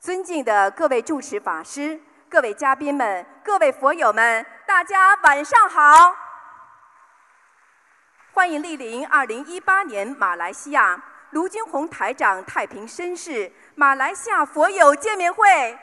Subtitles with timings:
[0.00, 6.16] 尊敬的各位主持法师、各位嘉宾们、各位佛友们，大家晚上好！
[8.32, 10.98] 欢迎莅临2018年马来西亚
[11.32, 15.78] 卢军宏台长太平绅士马来西亚佛友见面会。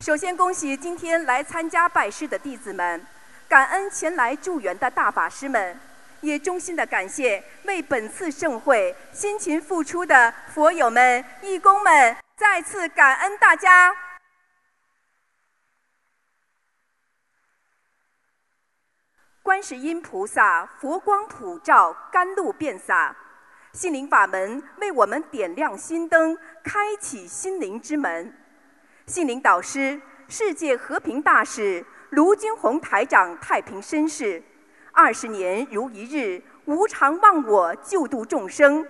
[0.00, 3.06] 首先，恭喜今天来参加拜师的弟子们，
[3.46, 5.78] 感恩前来助缘的大法师们。
[6.20, 13.94] 也衷心的感谢为本次盛会辛勤付出的佛友们、义工们，再次感恩大家。
[19.42, 23.14] 观世音菩萨佛光普照，甘露遍洒，
[23.72, 28.36] 心灵法门为我们点亮心灯，开启心灵之门。
[29.06, 34.42] 心灵导师、世界和平大使卢军宏台长太平绅士。
[34.96, 38.88] 二十年如一日，无常忘我，救度众生，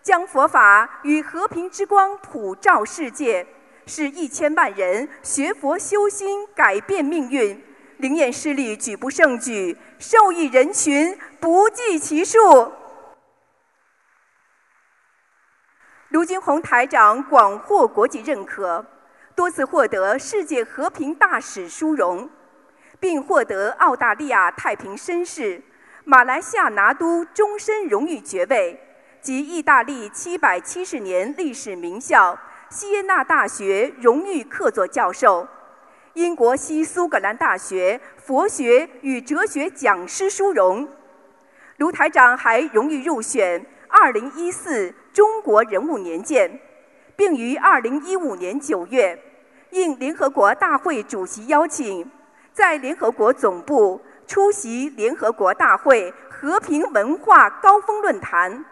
[0.00, 3.44] 将佛法与和平之光普照世界，
[3.84, 7.60] 使一千万人学佛修心，改变命运。
[7.96, 12.72] 灵验事例举不胜举，受益人群不计其数。
[16.10, 18.86] 卢军宏台长广获国际认可，
[19.34, 22.30] 多次获得世界和平大使殊荣。
[23.00, 25.60] 并获得澳大利亚太平绅士、
[26.04, 28.78] 马来西亚拿督终身荣誉爵位
[29.22, 35.48] 及意大利七百七十年历史名校锡耶纳大学荣誉客座教授、
[36.12, 40.86] 英国西苏格兰大学佛学与哲学讲师殊荣。
[41.78, 46.60] 卢台长还荣誉入选二零一四中国人物年鉴，
[47.16, 49.18] 并于二零一五年九月
[49.70, 52.08] 应联合国大会主席邀请。
[52.52, 58.64] 在联合国总部出席联合国大会和平文化高峰论坛。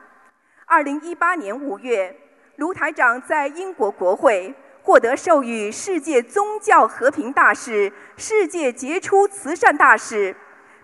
[0.66, 2.14] 二零一八年五月，
[2.56, 10.34] 卢台长在英国国会获得授予世界宗教和平大使、世界杰出慈善大使，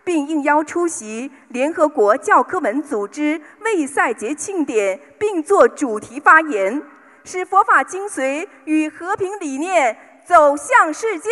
[0.03, 6.83] 并应邀出席联合国教科文组织卫赛节庆典，并作主题发言，
[7.25, 9.97] 使佛法精髓与和平理念
[10.27, 11.31] 走向世界。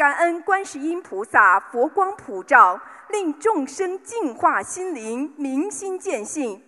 [0.00, 6.64] 感恩观世音菩萨佛光普照，令众生净化心灵，明心见性。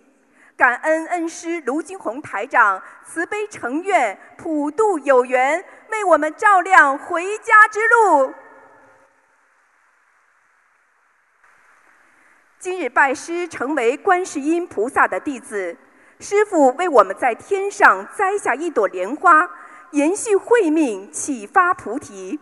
[0.55, 8.35] 感恩恩师卢金红台长慈悲成愿，普度有缘，为我们照亮回家之路。
[12.59, 15.75] 今日拜师，成为观世音菩萨的弟子，
[16.21, 19.49] 师父为我们在天上栽下一朵莲花，
[19.93, 22.39] 延续慧命，启发菩提。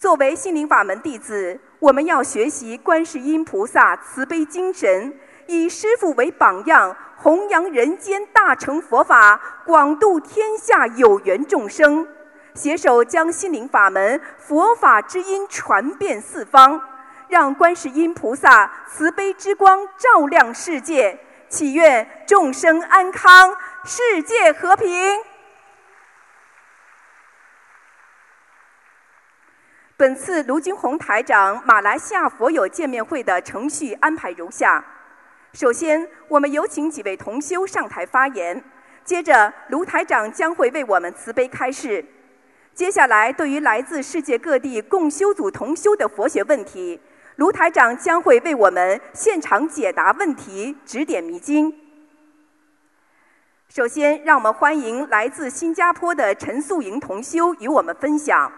[0.00, 5.12] 作为心灵法门弟子，我们要学习观世音菩萨慈悲精神，
[5.46, 12.08] 以师父为榜样，弘扬人间大乘佛法，广度天下有缘众生，
[12.54, 16.80] 携手将心灵法门佛法之音传遍四方，
[17.28, 21.18] 让观世音菩萨慈悲之光照亮世界，
[21.50, 25.29] 祈愿众生安康，世界和平。
[30.00, 34.82] 本次卢军宏台长马来西亚佛友见面会的程序安排如下：
[35.52, 38.58] 首先，我们有请几位同修上台发言；
[39.04, 42.02] 接着，卢台长将会为我们慈悲开示；
[42.72, 46.98] 接下来，对于来自世界各地共修组同修的佛学问题，
[47.36, 51.78] 卢台长将会为我们现场解答问题、指点迷津。
[53.68, 58.50] 首先，让我们欢迎来自新加坡的陈素莹同修与我们分享。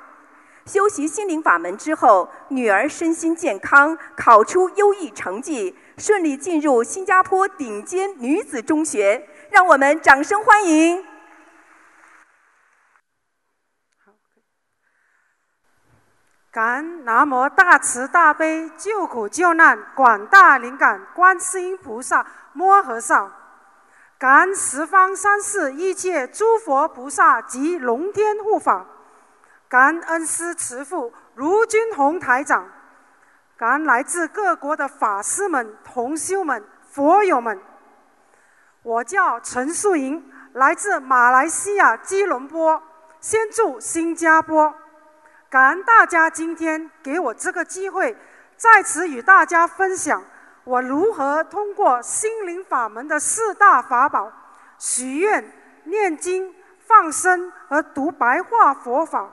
[0.64, 9.28] 修习心灵法门之后，女儿身心健康，考出优异成绩，顺利进入新加坡顶尖女子中学。
[9.50, 11.04] 让我们掌声欢迎！
[16.50, 23.30] 感恩南无大慈大悲救苦救难广大灵感观世音菩萨摩诃萨，
[24.18, 28.86] 感恩十方三世一切诸佛菩萨及龙天护法。
[29.72, 32.68] 感恩师慈父卢军宏台长，
[33.56, 37.58] 感恩来自各国的法师们、同修们、佛友们。
[38.82, 42.82] 我叫陈素莹，来自马来西亚吉隆坡，
[43.18, 44.74] 先住新加坡。
[45.48, 48.14] 感恩大家今天给我这个机会，
[48.58, 50.22] 在此与大家分享
[50.64, 54.30] 我如何通过心灵法门的四大法宝——
[54.78, 55.50] 许愿、
[55.84, 59.30] 念经、放生和读白话佛法。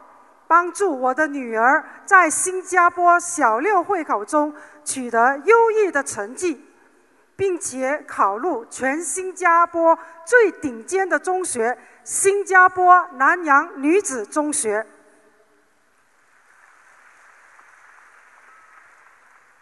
[0.50, 4.52] 帮助我的女儿在新加坡小六会考中
[4.84, 6.66] 取得优异的成绩。
[7.36, 14.86] 并且考入全新加坡最顶尖的中学——新加坡南洋女子中学。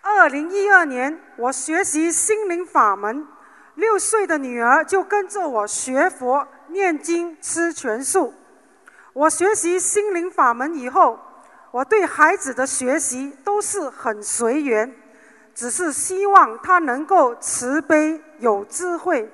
[0.01, 3.27] 二零一二年，我学习心灵法门，
[3.75, 8.33] 六岁的女儿就跟着我学佛、念经、吃全素。
[9.17, 11.17] 我学习心灵法门以后，
[11.71, 14.95] 我对孩子的学习都是很随缘，
[15.55, 19.27] 只是希望他能够慈悲、有智慧。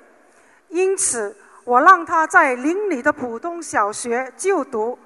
[0.68, 4.98] 因此，我让他在邻里的普通小学就读，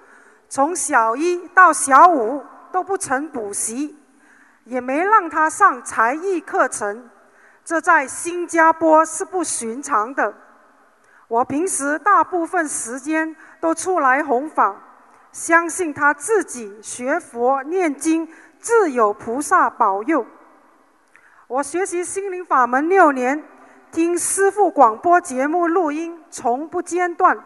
[0.48, 3.96] 从小一到小五都不曾补习。
[4.64, 7.10] 也没让他上才艺课程，
[7.64, 10.32] 这在新加坡是不寻常的。
[11.26, 14.76] 我平时大部分时间都出来弘法，
[15.32, 18.28] 相信他自己学佛念经，
[18.58, 20.26] 自有菩萨保佑。
[21.46, 23.42] 我学习心灵法门六年，
[23.90, 27.38] 听师父广播节目录音，从不间断，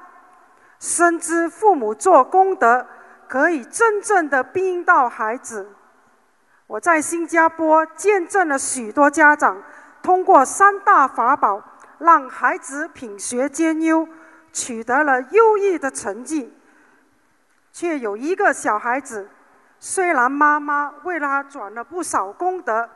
[0.79, 2.87] 深知父母做功德，
[3.29, 5.69] 可以真正的庇荫到孩子。
[6.67, 9.63] 我在新加坡见证了许多家长
[10.03, 11.63] 通过三大法宝，
[11.99, 14.09] 让孩子品学兼优，
[14.53, 16.53] 取得了优异的成绩。
[17.73, 19.31] 却有一个小孩子，
[19.81, 22.89] 虽然妈妈为他转了不少功德，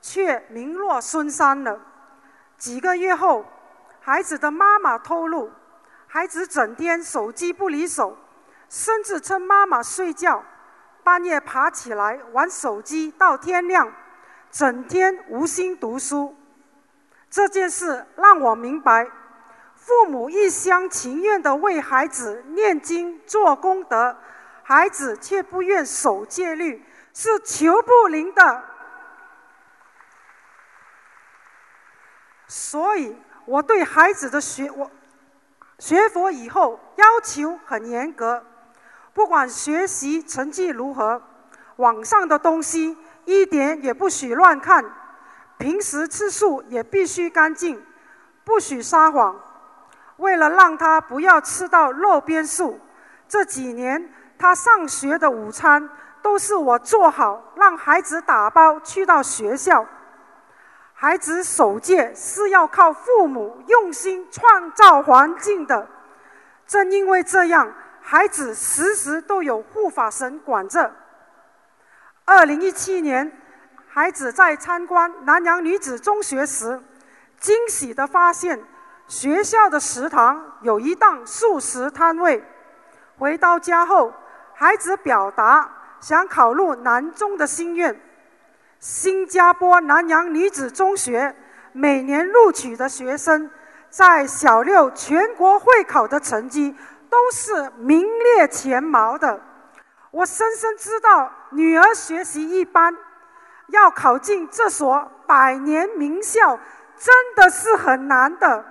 [0.00, 1.80] 却名落孙山了。
[2.56, 3.44] 几个月后，
[4.00, 5.50] 孩子的妈妈透露，
[6.06, 8.16] 孩子整天手机不离手，
[8.68, 10.44] 甚至趁妈妈睡觉。
[11.02, 13.92] 半夜爬起来玩手机到天亮，
[14.50, 16.34] 整天无心读书。
[17.28, 19.06] 这件事让我明白，
[19.84, 24.16] 父母一厢情愿的为孩子念经做功德，
[24.62, 26.82] 孩子却不愿守戒律，
[27.12, 28.64] 是求不灵的。
[32.48, 33.14] 所以，
[33.44, 34.90] 我对孩子的学我
[35.78, 38.42] 学佛以后要求很严格。
[39.12, 41.20] 不管学习成绩如何，
[41.76, 42.96] 网上的东西
[43.26, 44.82] 一点也不许乱看。
[45.58, 47.84] 平时吃素也必须干净，
[48.44, 49.38] 不许撒谎。
[50.16, 52.80] 为了让他不要吃到肉边素，
[53.28, 55.88] 这几年他上学的午餐
[56.22, 59.86] 都是我做好，让孩子打包去到学校。
[60.92, 65.88] 孩子守戒是要靠父母用心创造环境的，
[66.66, 67.72] 正因为这样。
[68.06, 70.92] 孩子时时都有护法神管着。
[72.26, 73.32] 二零一七年，
[73.88, 76.80] 孩子在参观南洋女子中学时，
[77.40, 78.62] 惊喜地发现
[79.06, 82.42] 学校的食堂有一档素食摊位。
[83.18, 84.12] 回到家后，
[84.54, 85.70] 孩子表达
[86.00, 88.00] 想考入南中的心愿。
[88.78, 91.34] 新加坡南洋女子中学
[91.72, 93.50] 每年录取的学生，
[93.88, 96.74] 在小六全国会考的成绩。
[97.14, 99.40] 都是名列前茅的。
[100.10, 102.92] 我深深知道，女儿学习一般，
[103.68, 106.58] 要考进这所百年名校，
[106.98, 108.64] 真的是很难的。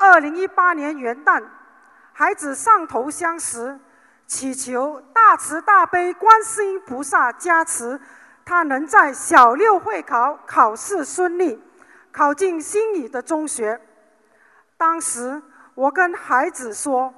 [0.00, 1.44] 二零一八年元旦，
[2.12, 3.78] 孩子上头香时，
[4.26, 8.00] 祈求大慈大悲观世音菩萨加持，
[8.44, 11.62] 他能在小六会考考试顺利，
[12.10, 13.80] 考进心仪的中学。
[14.76, 15.40] 当时。
[15.76, 17.14] 我跟孩子说，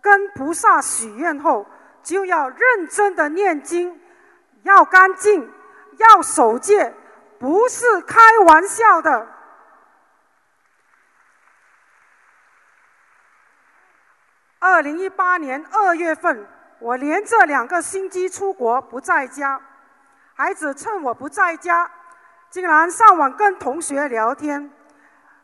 [0.00, 1.66] 跟菩萨许愿后，
[2.04, 3.98] 就要认真的念经，
[4.62, 5.50] 要干净，
[5.96, 6.94] 要守戒，
[7.40, 9.26] 不是开玩笑的。
[14.60, 16.46] 二零一八年二月份，
[16.80, 19.60] 我连着两个星期出国不在家，
[20.34, 21.88] 孩子趁我不在家，
[22.50, 24.70] 竟然上网跟同学聊天。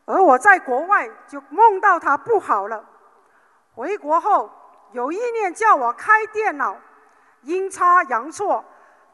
[0.05, 2.85] 而我在国外就梦到他不好了，
[3.75, 4.51] 回国后
[4.93, 6.77] 有意念叫我开电脑，
[7.43, 8.65] 阴差阳错，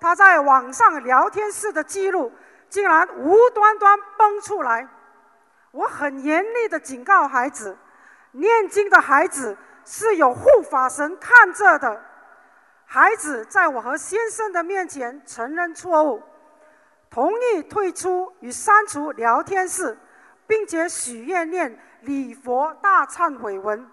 [0.00, 2.32] 他在网上聊天室的记录
[2.70, 4.88] 竟然无端端蹦出来。
[5.72, 7.76] 我很严厉的警告孩子，
[8.32, 9.56] 念经的孩子
[9.90, 12.00] 是有护法神看着的。
[12.84, 16.22] 孩子在我和先生的面前承认错误，
[17.10, 19.98] 同意退出与删除聊天室。
[20.50, 23.88] 并且许愿念礼佛大忏悔文，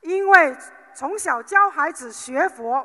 [0.00, 0.56] 因为
[0.92, 2.84] 从小教孩子学佛，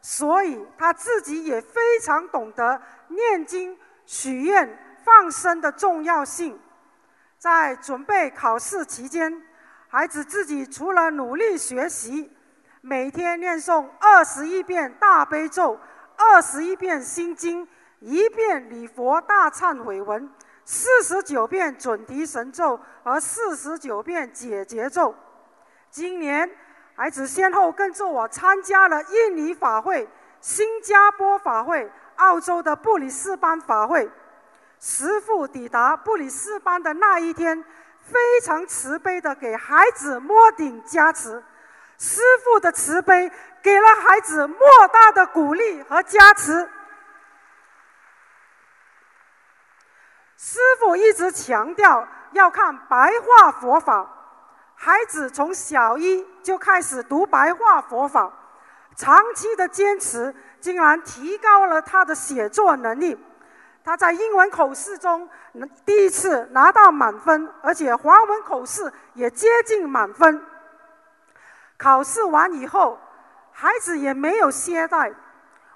[0.00, 6.58] 所以他自己也非常懂得念经、许愿、放生的重要性。
[7.36, 9.42] 在准备考试期间，
[9.90, 12.30] 孩子自己除了努力学习，
[12.82, 15.80] 每天念诵二十一遍大悲咒、
[16.14, 17.66] 二十一遍心经、
[18.00, 20.30] 一遍礼佛大忏悔文。
[20.66, 25.14] 四十九遍准提神咒和四十九遍解结咒。
[25.90, 26.50] 今年，
[26.94, 30.06] 孩子先后跟着我参加了印尼法会、
[30.42, 34.10] 新加坡法会、澳洲的布里斯班法会。
[34.78, 37.64] 师父抵达布里斯班的那一天，
[38.10, 41.42] 非常慈悲的给孩子摸顶加持。
[41.98, 43.30] 师傅的慈悲
[43.62, 44.58] 给了孩子莫
[44.92, 46.68] 大的鼓励和加持。
[50.36, 54.08] 师傅一直强调要看白话佛法，
[54.76, 58.32] 孩子从小一就开始读白话佛法，
[58.96, 63.18] 长期的坚持竟然提高了他的写作能力。
[63.88, 65.26] 他在英文口试中
[65.86, 70.44] 第一次拿到满分，而且华文口试也接近满分。
[71.78, 72.98] 考试完以后，
[73.50, 75.14] 孩子也没有懈怠。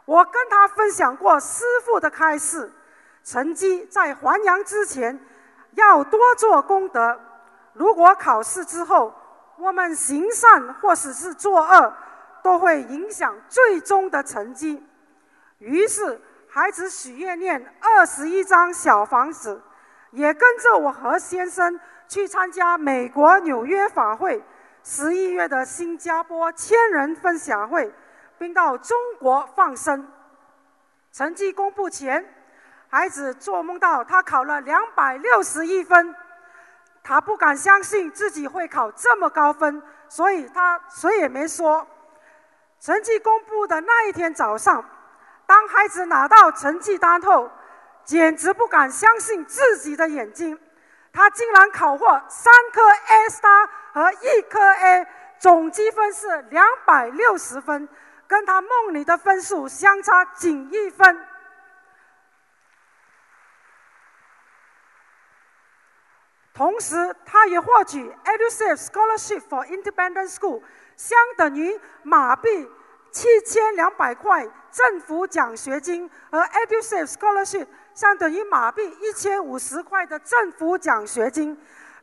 [0.04, 2.70] 我跟他分享过师傅的开示：
[3.24, 5.18] 成绩在还阳之前，
[5.70, 7.18] 要多做功德。
[7.72, 9.14] 如果考试之后
[9.56, 11.94] 我们行善或者是作恶，
[12.42, 14.86] 都会影响最终的成绩。
[15.60, 16.20] 于是，
[16.54, 19.58] 孩子许愿念二十一张小房子，
[20.10, 24.44] 也跟着我和先生去参加美国纽约法会。
[24.84, 27.90] 十一月的新加坡千人分享会，
[28.36, 30.06] 并到中国放生。
[31.10, 32.22] 成绩公布前，
[32.90, 36.14] 孩子做梦到他考了两百六十一分，
[37.02, 41.86] 他不敢相信自己会考这么高分，所以他谁也没说。
[42.78, 44.84] 成绩公布的那一天早上，
[45.46, 47.50] 当孩子拿到成绩单后，
[48.04, 50.58] 简直不敢相信自己的眼睛。
[51.12, 55.06] 他竟然考获三颗 A star 和一颗 A，
[55.38, 57.86] 总积分是两百六十分，
[58.26, 61.26] 跟他梦里的分数相差仅一分。
[66.54, 70.62] 同时，他也获取 EduSave Scholarship for Independent School，
[70.96, 72.70] 相等于马币
[73.12, 77.66] 七千两百块政府奖学金，和 EduSave Scholarship。
[77.94, 81.54] 相等于马币一千五十块的政府奖学金，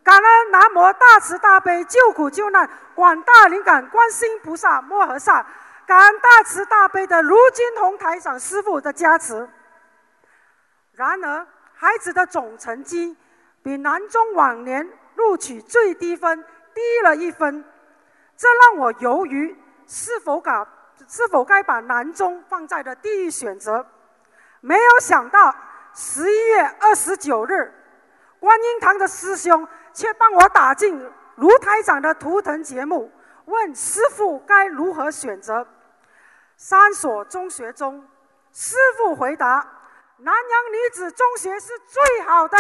[0.04, 5.44] 感恩南无大慈大悲救苦救难广大灵感观世音菩萨摩诃萨，
[5.88, 9.50] 感恩大慈大悲的卢金红台长师傅的加持。
[10.94, 13.18] 然而，孩子的总成绩
[13.64, 17.66] 比南中往年录取最低分低了一分，
[18.38, 20.68] 这让我犹豫是否该
[21.08, 23.86] 是否该把南中放在了第一选择。
[24.62, 25.56] 没有想到。
[25.92, 27.74] 十一月二十九日，
[28.40, 33.12] 观音堂的师兄却帮我打进卢台长的图腾节目，
[33.46, 35.68] 问师傅该如何选择。
[36.56, 38.08] 三所中学中，
[38.54, 39.68] 师傅回答：
[40.18, 42.58] 南阳女子中学是最好的，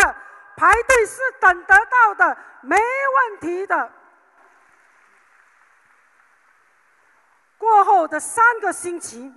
[0.57, 3.91] 排队是等得到的，没问题的。
[7.59, 9.31] 过后的三个星期，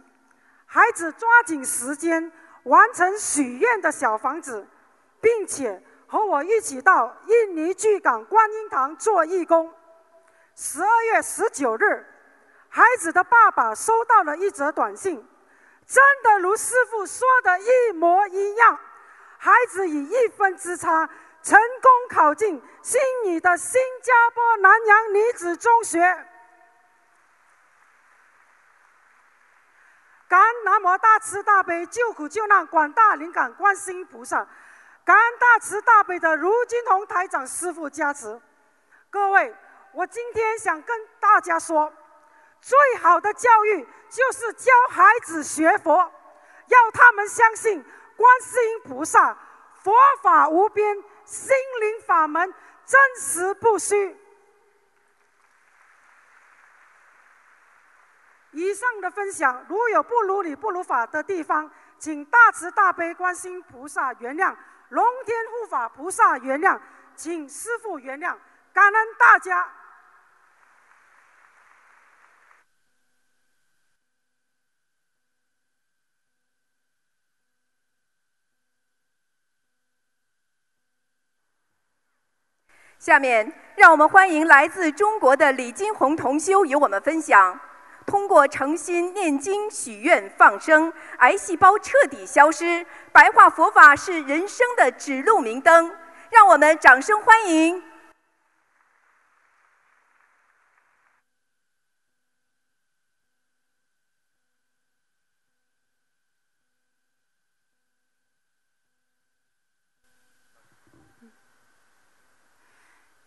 [0.65, 2.33] 孩子抓紧时间。
[2.65, 4.65] 完成许愿的小房子，
[5.21, 9.75] 并且和我一起到印尼巨港观音堂做义工。
[10.55, 12.07] 十二月十九日，
[12.69, 15.17] 孩子的爸爸收到了一则短信，
[15.85, 18.79] 真的如师傅说的一模一样，
[19.39, 21.11] 孩子以一分之差
[21.43, 25.99] 成功考进心仪的新加坡南洋女子中学。
[30.33, 34.39] 感恩南无大慈大悲救苦救难广大灵感观世音菩萨，
[35.05, 38.41] 感恩大慈大悲的卢金红台长师傅加持。
[39.11, 39.55] 各位，
[39.93, 41.93] 我今天想跟大家说，
[42.63, 47.85] 最好的教育就是教孩子学佛，要他们相信
[48.17, 49.37] 观世音菩萨
[49.83, 50.97] 佛法无边，
[51.27, 52.55] 心灵法门
[52.87, 54.19] 真实不虚。
[58.53, 64.55] 以上的分享，如有不如理、不如法的地方，请大慈大悲观世音菩萨原谅，
[64.91, 66.79] 龙天护法菩萨原谅，
[67.17, 68.37] 请师父原谅，
[68.73, 69.67] 感恩大家。
[82.99, 87.59] 下面，让我们欢迎来自中国的李金红同修与我们分享。
[88.07, 92.85] 通过诚心念经、许愿、放生，癌细胞彻底消失。
[93.13, 95.95] 白话佛法是人生的指路明灯，
[96.31, 97.92] 让我们掌声欢迎。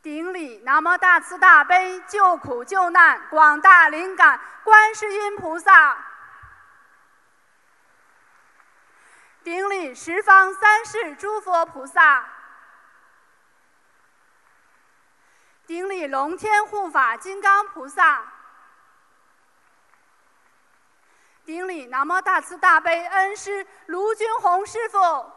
[0.05, 5.97] 顶礼南无大慈大悲救苦救难广大灵感观世音菩萨。
[9.43, 12.23] 顶礼十方三世诸佛菩萨。
[15.65, 18.31] 顶礼龙天护法金刚菩萨。
[21.43, 25.31] 顶礼南无大慈大悲恩师卢军宏师傅。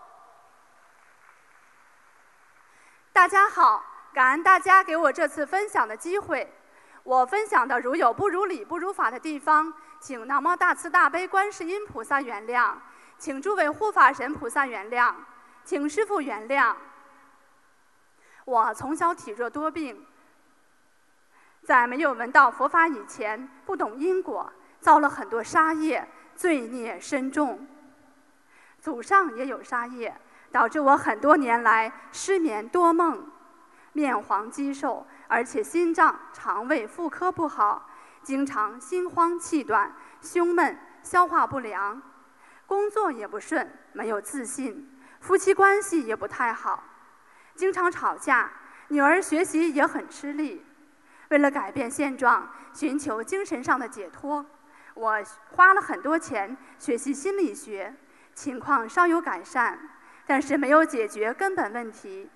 [3.14, 3.87] 大家好。
[4.12, 6.52] 感恩大家给我这次分享的机会。
[7.04, 12.74] 我分享的如有不如理、不如法的地方，请南无大慈大悲观世音菩萨原谅，
[13.16, 15.14] 请诸位护法神菩萨原谅，
[15.64, 16.74] 请师父原谅。
[18.44, 20.04] 我从小体弱多病，
[21.62, 27.66] 在没有闻到佛法以前，不懂因果，造了很多杀业，罪孽深重。
[28.80, 30.14] 祖上也有杀业，
[30.52, 33.30] 导致我很多年来失眠多梦。
[33.98, 37.90] 面黄肌瘦，而且心脏、肠胃、妇科不好，
[38.22, 42.00] 经常心慌气短、胸闷、消化不良，
[42.64, 44.88] 工作也不顺，没有自信，
[45.18, 46.84] 夫妻关系也不太好，
[47.56, 48.48] 经常吵架，
[48.86, 50.64] 女儿学习也很吃力。
[51.30, 54.46] 为了改变现状，寻求精神上的解脱，
[54.94, 55.20] 我
[55.56, 57.92] 花了很多钱学习心理学，
[58.32, 59.76] 情况稍有改善，
[60.24, 62.30] 但是没有解决根本问题。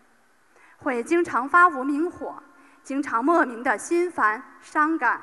[0.82, 2.42] 会经常发无名火，
[2.82, 5.20] 经常莫名的心烦伤感，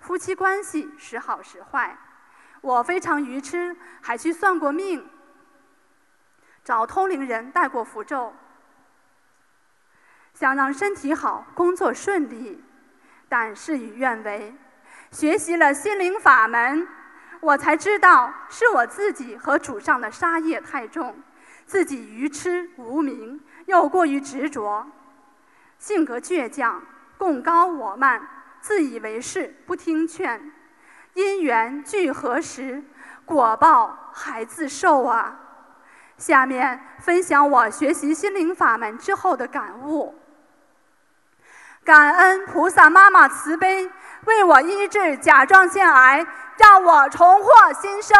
[0.00, 1.96] 夫妻关系时好时坏。
[2.62, 5.06] 我非常愚痴，还去算过命，
[6.64, 8.32] 找通灵人带过符咒，
[10.32, 12.62] 想让身体好、工作顺利，
[13.28, 14.54] 但事与愿违。
[15.10, 16.88] 学习了心灵法门，
[17.40, 21.20] 我才知道是我自己和主上的杀业太重，
[21.66, 24.86] 自己愚痴无明，又过于执着。
[25.82, 26.80] 性格倔强，
[27.18, 28.24] 共高我慢，
[28.60, 30.40] 自以为是，不听劝。
[31.14, 32.84] 因缘聚合时，
[33.24, 35.36] 果报还自受啊！
[36.16, 40.16] 下面分享我学习心灵法门之后的感悟。
[41.82, 43.90] 感恩菩萨妈妈慈悲，
[44.26, 46.24] 为我医治甲状腺癌，
[46.58, 48.16] 让我重获新生。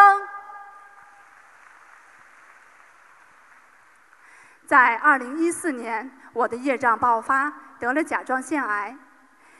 [4.65, 8.97] 在二零一四年，我的业障爆发，得了甲状腺癌。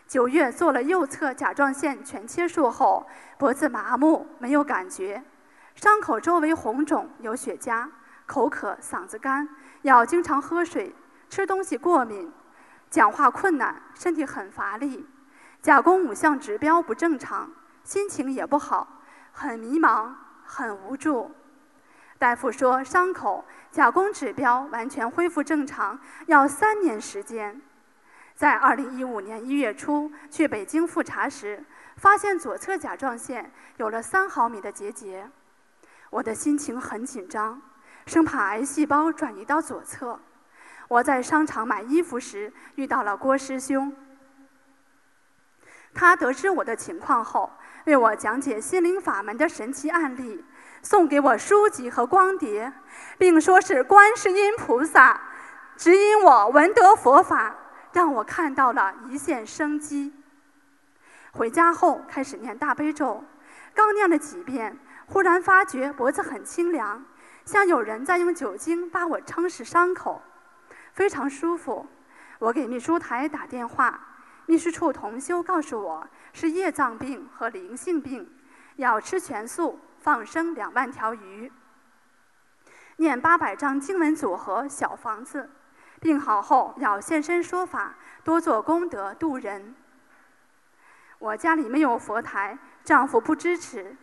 [0.07, 3.07] 九月做了右侧甲状腺全切术后，
[3.37, 5.23] 脖子麻木，没有感觉，
[5.75, 7.87] 伤口周围红肿，有血痂，
[8.25, 9.47] 口渴，嗓子干，
[9.83, 10.93] 要经常喝水，
[11.29, 12.31] 吃东西过敏，
[12.89, 15.07] 讲话困难，身体很乏力，
[15.61, 17.49] 甲功五项指标不正常，
[17.83, 18.87] 心情也不好，
[19.31, 20.09] 很迷茫，
[20.43, 21.31] 很无助。
[22.23, 27.61] 大夫说，伤口甲功指标完全恢复正常要三年时间。
[28.33, 31.61] 在二零一五年一月初去北京复查时，
[31.97, 35.29] 发现左侧甲状腺有了三毫米的结节，
[36.09, 37.61] 我的心情很紧张，
[38.05, 40.17] 生怕癌细胞转移到左侧。
[40.87, 43.93] 我在商场买衣服时遇到了郭师兄，
[45.93, 47.51] 他得知我的情况后，
[47.83, 50.41] 为我讲解心灵法门的神奇案例。
[50.83, 52.71] 送给我书籍和光碟，
[53.17, 55.19] 并说是观世音菩萨
[55.77, 57.55] 指引我闻得佛法，
[57.93, 60.13] 让我看到了一线生机。
[61.31, 63.23] 回家后开始念大悲咒，
[63.73, 67.03] 刚念了几遍，忽然发觉脖子很清凉，
[67.45, 70.21] 像有人在用酒精把我撑实伤口，
[70.91, 71.87] 非常舒服。
[72.39, 73.99] 我给秘书台打电话，
[74.47, 78.29] 秘书处同修告诉我是业障病和灵性病，
[78.75, 79.79] 要吃全素。
[80.03, 81.49] 放生两万条鱼，
[82.97, 85.49] 念八百张经文组合小房子，
[86.01, 89.73] 病好后要现身说法，多做功德度人。
[91.19, 93.95] 我家里没有佛台，丈夫不支持，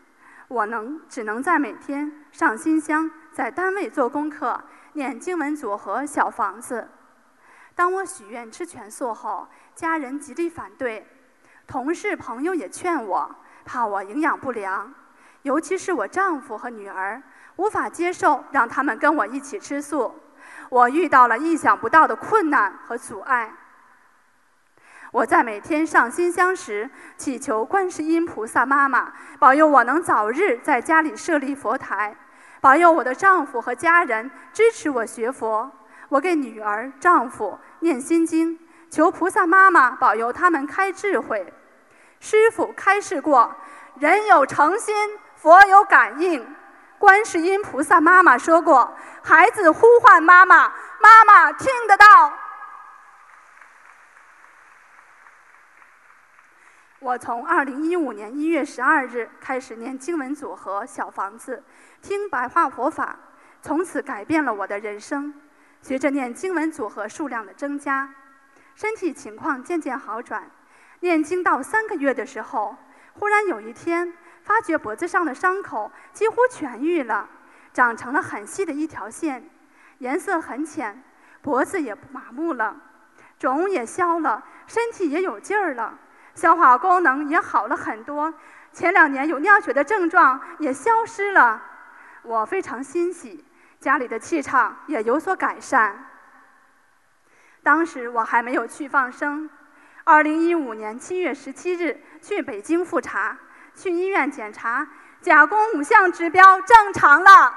[0.48, 4.58] 我能只能在每天上新香，在单位做功课，
[4.94, 6.88] 念经文组合小房子。
[7.74, 11.06] 当我许愿吃全素后，家人极力反对，
[11.66, 13.36] 同事朋友也劝我，
[13.66, 14.94] 怕我营养不良。
[15.42, 17.22] 尤其是我丈夫和女儿
[17.56, 20.14] 无法接受让他们跟我一起吃素，
[20.68, 23.52] 我遇到了意想不到的困难和阻碍。
[25.12, 32.16] 我在每天上新香时，祈求观世音菩萨妈妈保佑我能早日在家里设立佛台，
[32.60, 35.70] 保佑我的丈夫和家人支持我学佛。
[36.10, 38.58] 我给女儿、丈夫念心经，
[38.90, 41.52] 求菩萨妈妈保佑他们开智慧。
[42.20, 43.56] 师傅开示过，
[43.98, 44.94] 人有诚心。
[45.40, 46.54] 佛有感应，
[46.98, 50.68] 观世音菩萨妈妈说过：“孩子呼唤妈妈，
[51.00, 52.30] 妈妈听得到。”
[57.00, 61.64] 我从二零一五年一月十二日开始念经文组合《小房子》，
[62.06, 63.16] 听白话佛法，
[63.62, 65.32] 从此改变了我的人生。
[65.80, 68.10] 随着念经文组合数量的增加，
[68.74, 70.50] 身体情况渐渐好转。
[71.00, 72.76] 念经到三个月的时候，
[73.14, 77.28] 忽然有一天，发觉脖子上的伤口几乎痊愈了，
[77.72, 79.48] 长成了很细的一条线，
[79.98, 81.02] 颜色很浅，
[81.42, 82.76] 脖子也麻木了，
[83.38, 85.98] 肿也消了，身体也有劲儿了。
[86.34, 88.32] 消化功能也好了很多，
[88.72, 91.60] 前两年有尿血的症状也消失了，
[92.22, 93.44] 我非常欣喜，
[93.78, 96.06] 家里的气场也有所改善。
[97.62, 99.50] 当时我还没有去放生，
[100.04, 103.36] 二零一五年七月十七日去北京复查，
[103.80, 104.86] 去医院检查，
[105.22, 107.54] 甲功五项指标正常了，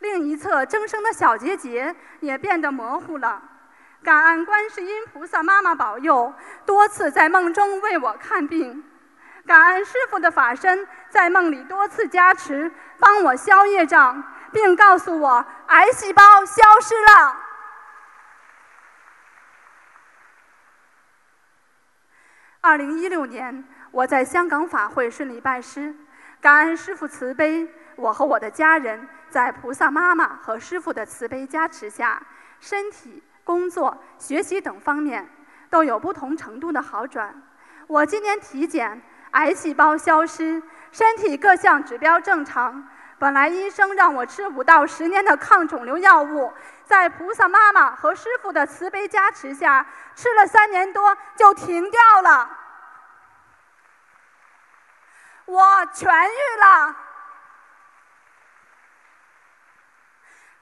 [0.00, 3.40] 另一侧增生的小结节也变得模糊了。
[4.02, 6.34] 感恩观世音菩萨妈妈保佑，
[6.66, 8.84] 多次在梦中为我看病。
[9.46, 17.43] 感恩师父的法身在梦里多次加持，帮我消业障，并告诉我癌细胞消失了。
[22.64, 25.94] 二零一六年，我在香港法会顺利拜师，
[26.40, 32.22] 感恩师父慈悲，我和我的家人在菩萨妈妈和师父的慈悲加持下，
[32.60, 33.22] 身体。
[33.44, 35.28] 工作、学习等方面
[35.68, 37.34] 都有不同程度的好转。
[37.86, 42.88] 我今年体检，癌细胞消失，身体各项指标正常。
[43.18, 46.50] 本来医生让我吃五到十年的抗肿瘤药物，
[46.86, 52.58] 在菩萨妈妈和师傅的慈悲加持下，吃了三年多就停掉了。
[55.46, 56.96] 我痊愈了。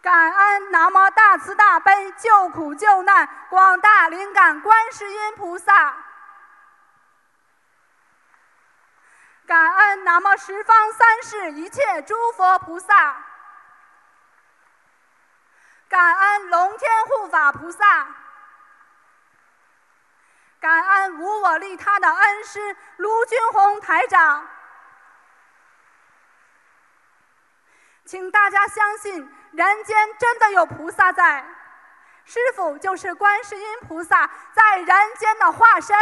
[0.00, 5.94] 感恩南无大慈大悲救苦救难广大灵感观世音菩萨，
[9.46, 13.16] 感恩南无十方三世一切诸佛菩萨，
[15.92, 18.08] 感恩龙天护法菩萨，
[20.58, 24.48] 感恩无我利他的恩师卢军宏台长。
[28.06, 31.44] 请大家相信，人间真的有菩萨在，
[32.24, 35.94] 师傅就是观世音菩萨在人间的化身。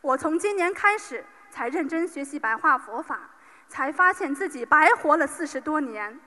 [0.00, 3.20] 我从今年开始才认真学习白话佛法，
[3.68, 6.18] 才发现自己白活了四十多年，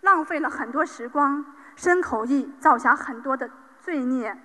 [0.00, 1.44] 浪费了很多时光，
[1.76, 3.48] 身口意造下很多的
[3.80, 4.36] 罪孽，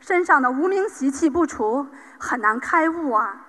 [0.00, 1.86] 身上的无名习气不除，
[2.18, 3.46] 很难开悟啊。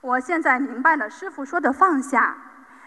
[0.00, 2.36] 我现在明白了，师傅说的放下，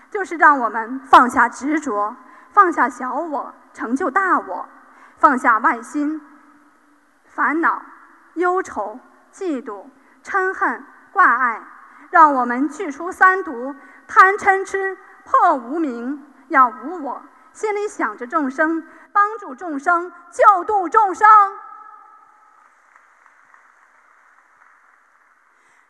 [0.10, 2.16] 就是让我们放下执着，
[2.52, 4.70] 放下小我，成就大我，
[5.18, 6.22] 放下外心、
[7.26, 7.82] 烦恼、
[8.36, 9.00] 忧愁、
[9.34, 9.86] 嫉妒、
[10.24, 11.62] 嗔恨、挂碍，
[12.10, 13.76] 让我们去除三毒：
[14.10, 17.22] 贪嗔痴，破无明，要无我，
[17.54, 21.28] 心里想着众生，帮助众生，救度众生。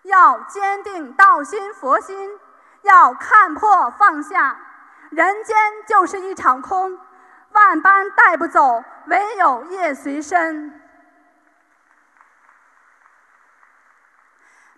[0.04, 2.38] 要坚定道心佛心，
[2.82, 4.60] 要看破放下。
[5.12, 5.56] 人间
[5.88, 7.00] 就是一场空，
[7.54, 10.78] 万般带不走，唯有业随身。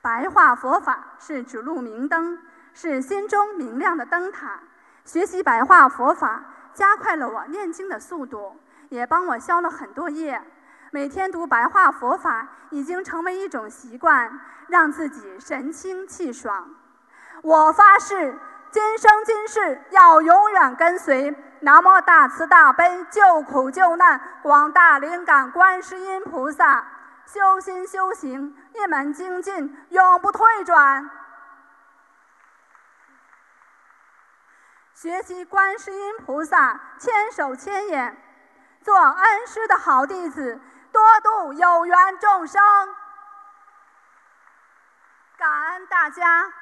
[0.01, 2.39] 白话佛法是指路明灯，
[2.73, 4.59] 是心中明亮的灯塔。
[5.03, 8.55] 学习白话佛法，加快了我念经的速度，
[8.89, 10.41] 也帮我消了很多业。
[10.91, 16.69] 每天读白话佛法已经成为一种习惯，让自己神清气爽。
[17.41, 18.37] 我发誓，
[18.69, 26.85] 今生今世要永远跟随南无大慈大悲救苦救难广大灵感观世音菩萨，
[27.25, 31.09] 修心修行一门精进，永不退转。
[35.01, 38.15] 学习观世音菩萨千手千眼，
[38.83, 40.61] 做恩师的好弟子。
[40.91, 42.61] 多度有缘众生，
[45.39, 46.53] 感恩大家。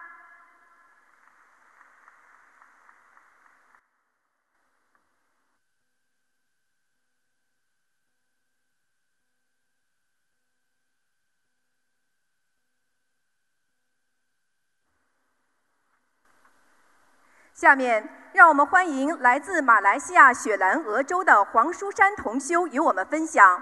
[17.53, 23.61] 下面，让我们欢迎来自马来西亚雪兰莪州的黄书山同修与我们分享。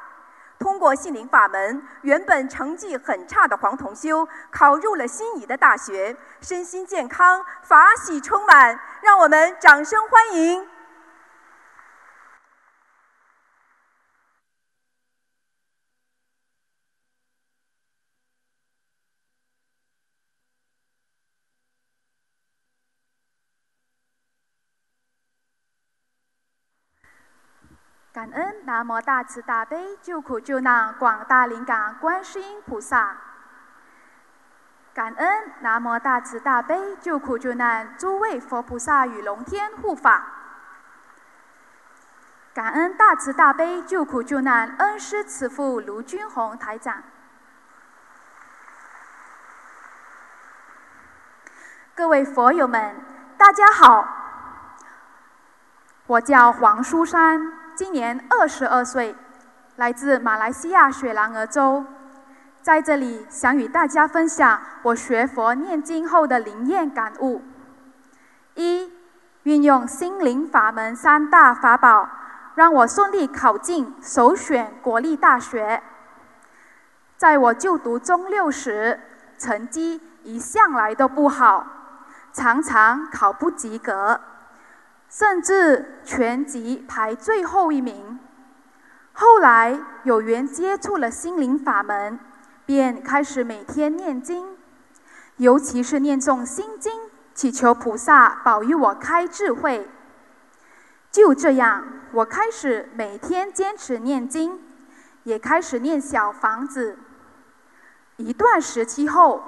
[0.60, 10.68] 通过心灵法门，原本成绩很差的黄同修考入了心仪的大学，身心健康，法喜充满，让我们掌声欢迎。
[28.18, 33.16] 感恩南无大慈大悲救苦救难广大灵感观世音菩萨。
[34.92, 40.24] 感恩南无大慈大悲救苦救难诸位佛菩萨与龙天护法。
[42.56, 47.04] 感恩大慈大悲救苦救难恩师慈父卢军宏台长。
[51.94, 52.96] 各位佛友们，
[53.38, 54.08] 大家好，
[56.08, 57.57] 我叫黄淑珊。
[57.78, 59.16] 今年二十二岁，
[59.76, 61.86] 来自马来西亚雪兰莪州，
[62.63, 67.44] 在这里想与大家分享我学佛念经后的灵验感悟。
[68.56, 68.92] 一、
[69.44, 72.10] 运用心灵法门三大法宝，
[72.56, 75.84] 让我顺利考进首选国立大学。
[77.16, 79.00] 在我就读中六时，
[79.38, 81.68] 成绩一向来都不好，
[82.34, 84.20] 常常考不及格。
[85.10, 88.20] 甚至全级排最后一名。
[89.13, 92.20] 后来有缘接触了心灵法门，
[92.65, 94.56] 便开始每天念经，
[95.38, 96.93] 尤其是念诵心经，
[97.34, 99.89] 祈求菩萨保佑我开智慧。
[101.10, 104.62] 就这样，我开始每天坚持念经，
[105.24, 107.00] 也开始念小房子。
[108.17, 109.41] 一段时期后，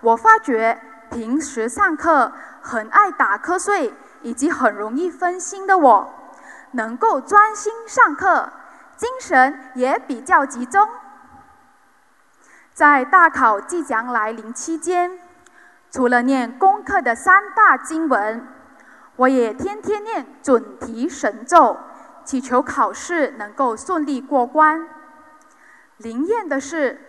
[0.00, 3.92] 我发觉平时上课很爱打瞌睡。
[4.22, 6.14] 以及很容易分心的我，
[6.72, 8.50] 能够专心上课，
[8.96, 10.88] 精神也比较集中。
[12.74, 15.18] 在大考即将来临期间，
[15.90, 18.46] 除了念功课的三大经文，
[19.16, 21.76] 我也天天念准提神咒，
[22.24, 24.88] 祈求考试能够顺利过关。
[25.96, 27.00] 灵验的是，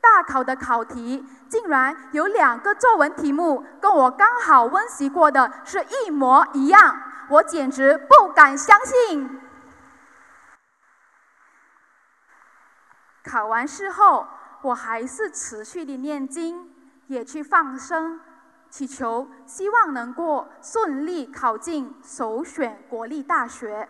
[0.00, 1.26] 大考的考题。
[1.48, 9.40] 竟然有两个作文题目跟我刚好温习过的是一模一样，我简直不敢相信。
[13.24, 14.26] 考完试后，
[14.62, 16.70] 我还是持续的念经，
[17.06, 18.20] 也去放生，
[18.68, 23.88] 祈求希望能够顺利考进首选国立大学。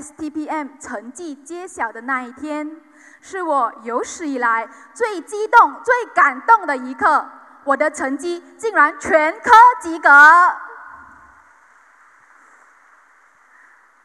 [0.00, 2.80] STPM 成绩揭晓的那一天。
[3.20, 7.24] 是我有史以来最激动、最感动的一刻。
[7.64, 9.50] 我的成绩竟然全科
[9.80, 10.08] 及格，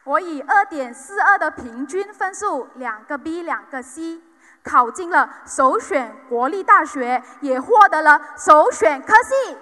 [0.04, 4.22] 我以二点四二的平均分数，两个 B 两个 C，
[4.62, 9.58] 考进了首选国立大学，也获得了首选科系。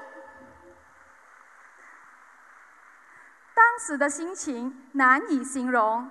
[3.57, 6.11] 当时的心情难以形容。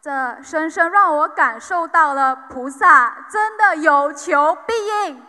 [0.00, 5.22] 这深深让我感受到了菩萨真的有求必应。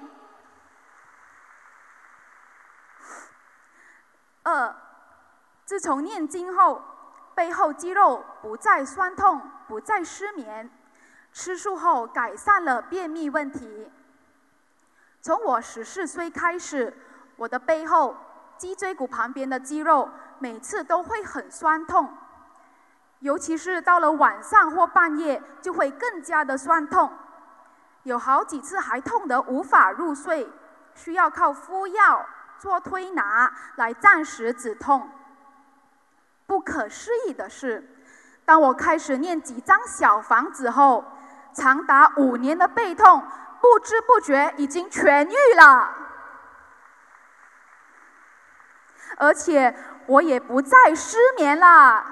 [4.44, 4.76] 二，
[5.66, 6.82] 自从念经后，
[7.34, 10.70] 背后肌肉不再酸痛，不再失眠，
[11.34, 13.92] 吃素后改善了便秘问题。
[15.22, 16.94] 从我十四岁开始，
[17.36, 18.16] 我的背后
[18.58, 22.16] 脊椎骨旁边的肌肉每次都会很酸痛。
[23.20, 27.12] 尤其是到了晚上或半夜，就会更加的酸痛，
[28.04, 30.48] 有好几次还痛得无法入睡，
[30.94, 32.26] 需要靠敷药、
[32.60, 35.10] 做推拿来暂时止痛。
[36.46, 37.90] 不可思议的是，
[38.46, 41.04] 当我开始念几张小房子后，
[41.54, 43.26] 长达五年的背痛
[43.60, 45.90] 不知不觉已经痊愈了，
[49.18, 49.76] 而且
[50.08, 52.06] 我也不再失眠了。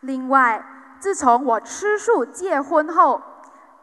[0.00, 0.64] 另外，
[1.00, 3.22] 自从我吃素戒荤后，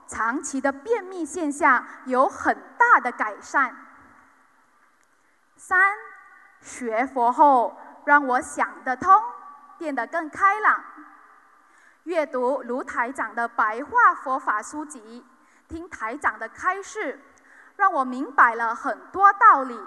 [0.07, 3.75] 长期的便秘现象有很大的改善。
[5.57, 5.93] 三，
[6.61, 9.13] 学佛后让我想得通，
[9.77, 10.83] 变得更开朗。
[12.03, 15.25] 阅读卢台长的白话佛法书籍，
[15.67, 17.19] 听台长的开示，
[17.75, 19.79] 让我明白了很多道理，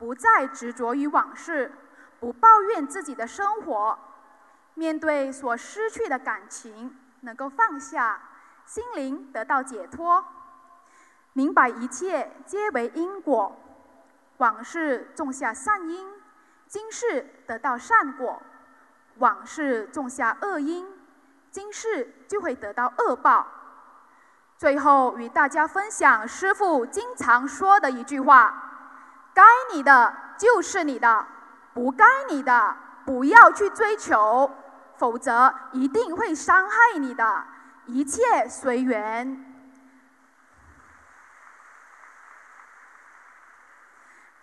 [0.00, 1.70] 不再执着于往事，
[2.18, 3.98] 不抱怨自己的生活。
[4.72, 8.18] 面对所失去的感情，能够放下，
[8.64, 10.24] 心灵得到解脱，
[11.34, 13.60] 明白一切皆为因果，
[14.38, 16.08] 往事种下善因，
[16.66, 18.40] 今世得到善果；
[19.18, 20.88] 往事种下恶因，
[21.50, 23.46] 今世就会得到恶报。
[24.56, 28.69] 最后与大家分享师父经常说的一句话：
[29.34, 31.26] 该你的就是你的，
[31.74, 34.50] 不该你的不要去追求。
[34.96, 37.44] 否则一定会伤害你的，
[37.86, 39.46] 一切随缘。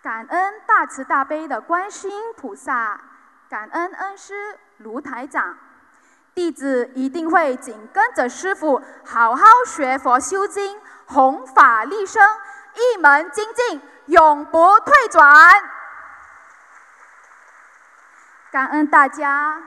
[0.02, 3.00] 感恩大慈大悲的观世音菩萨，
[3.48, 5.56] 感恩恩师卢台长。
[6.34, 12.20] 弟子一定会紧跟着师傅，好好学佛修经，弘法利生，
[12.74, 15.54] 一门精进，永不退转。
[18.50, 19.62] 感恩大家。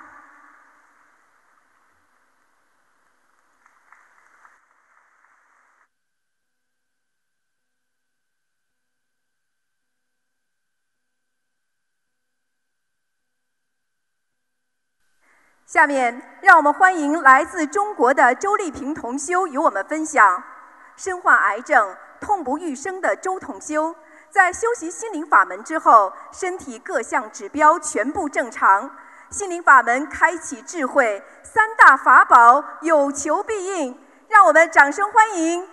[15.68, 20.44] 下面，让我们欢迎来自中国的周丽萍同修与我们分享：
[20.98, 23.96] 身患癌症、痛不欲生的周同修，
[24.32, 28.90] 在修习心灵法门之后，身体各项指标全部正常。
[29.30, 34.00] 心灵法门开启智慧，三大法宝有求必应。
[34.30, 35.68] 让我们掌声欢迎！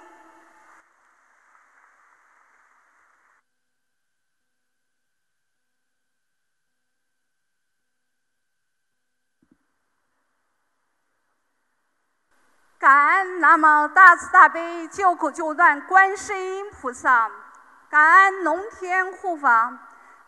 [12.80, 17.28] 感恩南无大慈大悲救苦救难观世音菩萨，
[17.90, 19.72] 感恩龙天护法，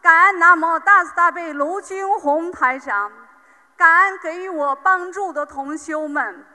[0.01, 3.12] 感恩南无大慈大悲卢军宏台长，
[3.77, 6.46] 感恩给予我帮助的同修们。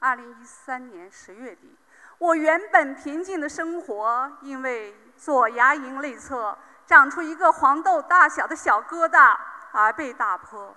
[0.00, 1.74] 二零一三年十月底，
[2.18, 9.34] 我原本平静的生活，因为左牙龈内侧长出一个黄豆大小的小疙瘩
[9.72, 10.76] 而被打破。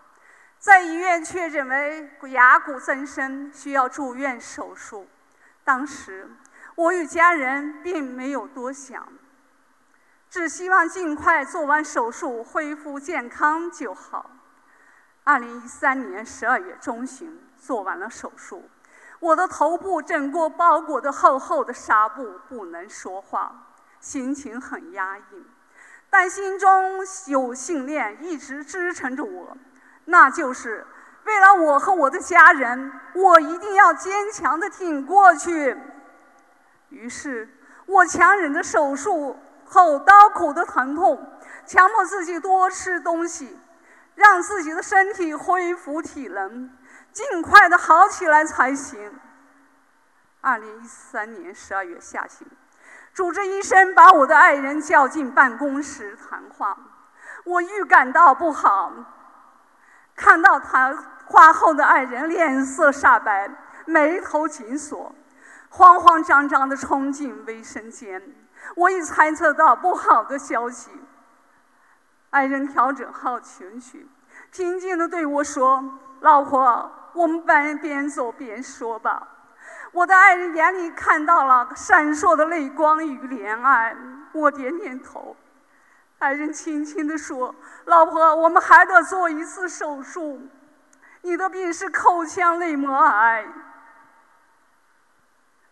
[0.58, 5.10] 在医院确诊为牙骨增生，需要住院手术。
[5.64, 6.30] 当时
[6.76, 9.06] 我与家人并没有多想，
[10.32, 14.32] 只希望尽快做完手术，恢复健康就好。
[15.26, 18.64] 二零一三年十二月中旬做完了手术，
[19.20, 25.46] 我的头部整个包裹的厚厚的纱布，不能说话，心情很压抑，
[26.10, 29.58] 但心中有信念一直支撑着我。
[30.06, 30.88] 那就是
[31.26, 35.78] 为了我和我的家人，我一定要坚强的挺过去。
[36.88, 37.50] 于是，
[37.86, 39.38] 我强忍着手术
[39.74, 43.58] 后刀口的疼痛，强迫自己多吃东西，
[44.16, 46.70] 让自己的身体恢复体能，
[47.14, 49.18] 尽快的好起来才行。
[50.42, 52.46] 二零一三年十二月下旬，
[53.14, 56.78] 主治医生把我的爱人叫进办公室谈话，
[57.46, 58.92] 我预感到不好。
[60.18, 63.50] 看到谈话后的爱人脸色煞白，
[63.86, 65.16] 眉头紧锁，
[65.70, 68.22] 慌慌张张地冲进卫生间。
[68.76, 70.92] 我已猜测到不好的消息。
[72.30, 74.10] 爱人调整好情绪，
[74.52, 75.84] 平静地对我说
[76.22, 79.28] ：“老婆，我们边边走边说吧。”
[79.92, 83.96] 我的爱人眼里看到了闪烁的泪光与怜爱，
[84.32, 85.36] 我点点头。
[86.20, 87.54] 爱人轻轻地说
[87.86, 90.42] ：“老婆，我们还得做一次手术。
[91.24, 93.46] 你的病是口腔内膜癌。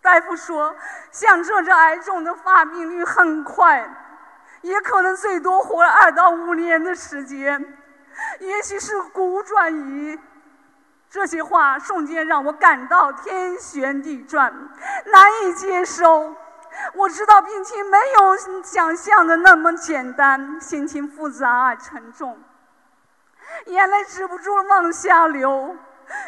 [0.01, 0.75] 大夫说，
[1.11, 3.89] 像这种癌症的发病率很快，
[4.61, 7.77] 也可能最多活二到五年的时间，
[8.39, 10.19] 也许是骨转移。”
[11.09, 14.53] 这些话瞬间让我感到天旋地转，
[15.05, 16.35] 难以接受。
[16.93, 22.37] 我知道病情没有想象的那么简单，心情复杂而沉重，
[23.65, 25.75] 眼泪止不住往下流。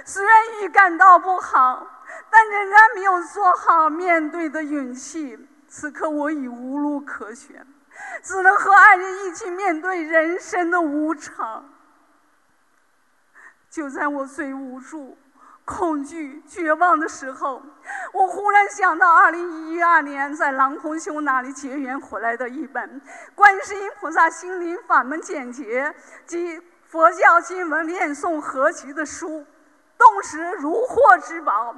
[0.04, 1.86] 虽然预感到不好，
[2.30, 5.48] 但仍然没有做好面对的勇气。
[5.68, 7.66] 此刻我已无路可选，
[8.22, 11.70] 只能和爱人一起面对人生的无常。
[13.70, 15.18] 就在我最无助。
[15.64, 17.62] 恐惧、绝望的时候，
[18.12, 23.00] 我忽然想到2012年在郎红兄那里结缘回来的一本
[23.36, 25.86] 《观世音菩萨心灵法门简解》
[26.26, 29.46] 及佛教经文念诵合集的书，
[30.02, 31.76] 顿时如获至宝，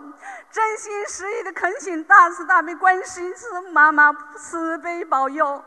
[0.49, 3.34] 真心实意的恳请大慈大悲观世音
[3.74, 5.61] 妈妈慈悲保佑，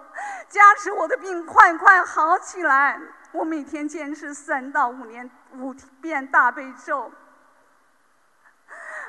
[0.49, 2.99] 加持我的病快快好起来。
[3.33, 7.13] 我每天坚持三到五年五遍大悲咒。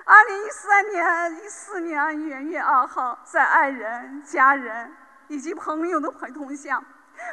[0.03, 4.91] 二零一三年一四年元月二号，在爱人、家人
[5.29, 6.83] 以及朋友的陪同下，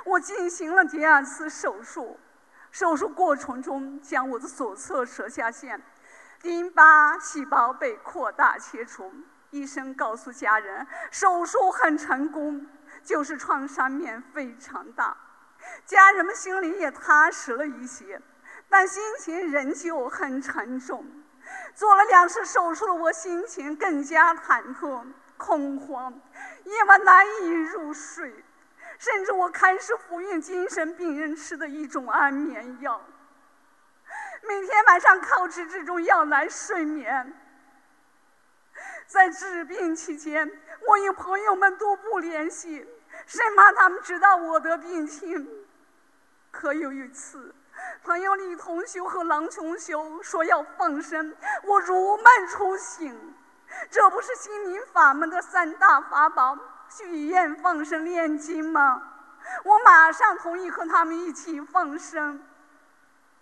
[0.05, 2.21] 我进行了第二次手术。
[2.71, 5.81] 手术过程中，将我的左侧舌下腺
[6.45, 9.11] 淋巴细胞被扩大切除。
[9.51, 12.67] 医生告诉家人，手术很成功，
[13.03, 15.17] 就是创伤面非常大。
[15.87, 18.21] 家人们心里也踏实了一些，
[18.69, 21.07] 但心情仍旧很沉重。
[21.75, 25.03] 做了两次手术的我，心情更加忐忑、
[25.39, 26.13] 恐慌，
[26.65, 28.45] 夜晚难以入睡，
[28.99, 33.01] 甚至我开始服用精神病人吃的一种安眠药。
[34.47, 37.33] 每天晚上靠吃这种药来睡眠。
[39.07, 40.51] 在治病期间，
[40.87, 42.87] 我与朋友们都不联系，
[43.27, 45.49] 生怕他们知道我的病情。
[46.51, 47.55] 可有一次，
[48.03, 51.35] 朋友李同修和郎琼修说要放生，
[51.65, 53.35] 我如梦初醒。
[53.91, 56.57] 这不是心灵法门的三大法宝——
[56.89, 59.03] 许愿、放生、念经吗？
[59.65, 62.43] 我马上同意和他们一起放生。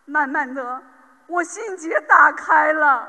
[0.04, 0.82] 慢慢的，
[1.26, 3.08] 我心结打开了，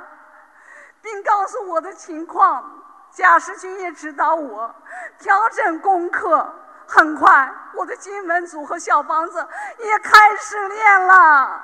[1.01, 2.81] 并告诉我的情况。
[3.11, 4.73] 贾世军也指导我
[5.19, 6.53] 调整功课。
[6.87, 9.47] 很快，我的经文组和小房子
[9.79, 11.63] 也开始练了。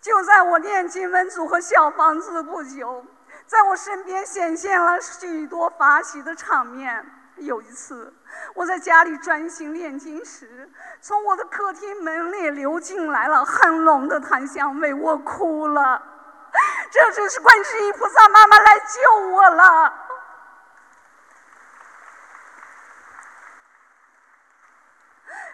[0.00, 3.04] 就在我念经文组和小房子不久，
[3.46, 7.04] 在我身边显现了许多法喜的场面。
[7.44, 8.12] 有一次，
[8.54, 10.70] 我在家里专心念经时，
[11.00, 16.02] 从我的客厅门里流进来了很浓的檀香味，我哭了。
[16.90, 19.92] 这就是观世音菩萨妈妈来救我了。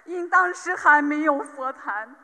[0.05, 2.15] 因当时还没有佛坛。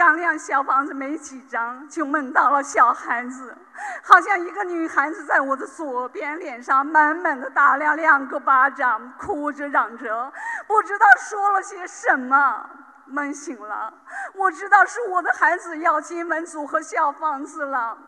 [0.00, 3.54] 刚亮小房子没几张，就梦到了小孩子，
[4.02, 10.32] 好像一个女孩子在我的左边脸上满满的打了两个巴掌，哭着嚷着，
[10.66, 12.64] 不知道说了些什么。
[13.04, 13.92] 梦醒了，
[14.36, 17.98] 我知道是我的孩子要进门组合小房子了，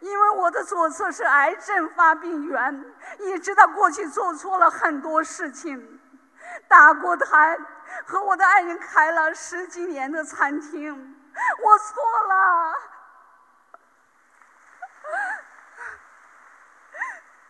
[0.00, 2.84] 因为我的左侧是癌症发病源，
[3.20, 5.98] 也知道过去做错了很多事情，
[6.68, 7.56] 打过胎，
[8.04, 11.16] 和我的爱人开了十几年的餐厅。
[11.62, 12.74] 我错了，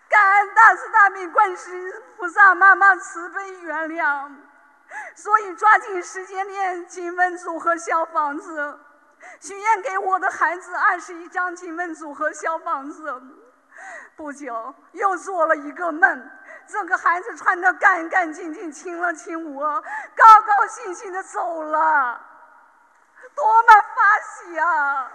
[0.09, 4.35] 感恩大慈大悲观世菩萨妈妈慈悲原谅，
[5.15, 8.79] 所以抓紧时间念经文组和小房子，
[9.41, 13.23] 许愿给我的孩子二十一张经文组和小房子。
[14.17, 16.31] 不久又做了一个梦，
[16.67, 19.83] 这个孩子穿得干干净净，亲了亲我，
[20.15, 22.21] 高高兴兴的走了。
[23.35, 25.11] 多么发喜啊！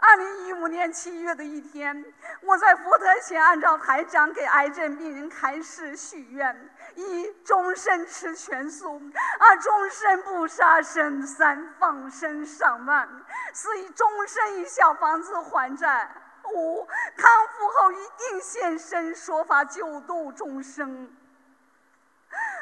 [0.00, 2.04] 二零一五年七月的一天，
[2.42, 9.00] 我在佛台前按照台长给癌症病人开示许愿：一、终身吃全素；
[9.38, 13.06] 二、终身不杀生；三、放生上万；
[13.52, 16.08] 四、终身以小房子还债；
[16.44, 16.86] 五、
[17.16, 21.10] 康复后一定现身说法救度众生。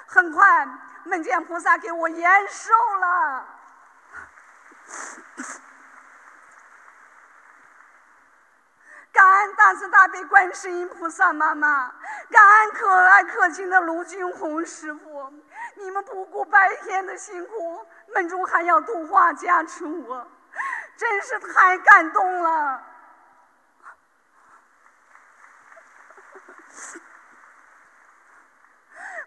[0.07, 0.67] 很快，
[1.05, 3.47] 梦见菩萨给我延寿了。
[9.13, 11.93] 感恩大慈大悲观世音菩萨妈妈，
[12.31, 15.33] 感恩可爱可亲的卢俊宏师傅，
[15.75, 20.29] 你们不顾白天的辛苦，梦中还要度化加持我，
[20.97, 22.83] 真是太感动了。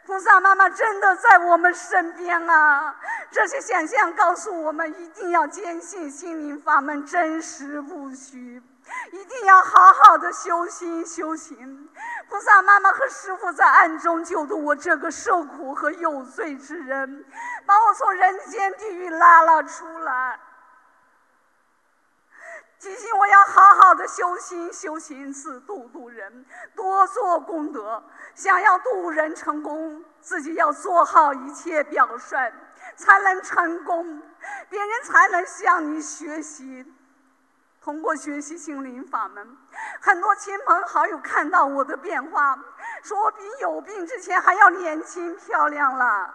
[0.09, 2.95] 菩萨妈妈真的在我们身边啊！
[3.29, 8.59] 这些显象告诉我们，一定要坚信心灵法门真实不虚，
[9.11, 11.87] 一定要好好的修心修行。
[12.27, 17.23] 菩萨妈妈和师傅在暗中救度我这个受苦和有罪之人，
[17.67, 20.39] 把我从人间地狱拉了出来。
[22.79, 28.01] 提醒我要好好的修心修行，是度度人，多做功德。
[28.35, 32.53] 想要度人成功，自己要做好一切表率，
[32.95, 34.21] 才能成功，
[34.69, 36.85] 别人才能向你学习。
[37.81, 39.57] 通过学习心灵法门，
[39.99, 42.57] 很多亲朋好友看到我的变化，
[43.03, 46.33] 说我比有病之前还要年轻漂亮了。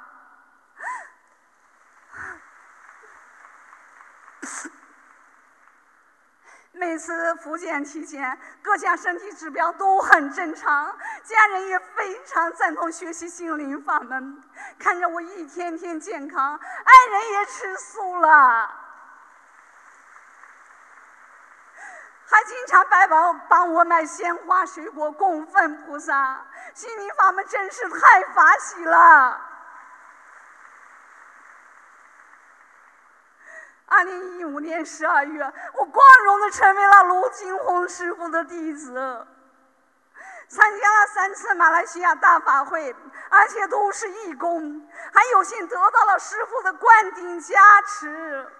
[6.76, 14.42] 每次复检期间，各项身体指标都很正常，家人也非常赞同学习心灵法门。
[14.76, 18.68] 看着我一天天健康，爱人也吃素了，
[22.28, 26.44] 还经常拜宝帮我买鲜花水果供奉菩萨。
[26.74, 29.40] 心灵法门真是太法喜了。
[33.96, 38.92] 二零一五年十二月，我光荣的成为了卢金红师傅的弟子，
[40.48, 42.92] 参加了三次马来西亚大法会，
[43.30, 48.50] 而且都是义工，还有幸得到了师傅的灌顶加持。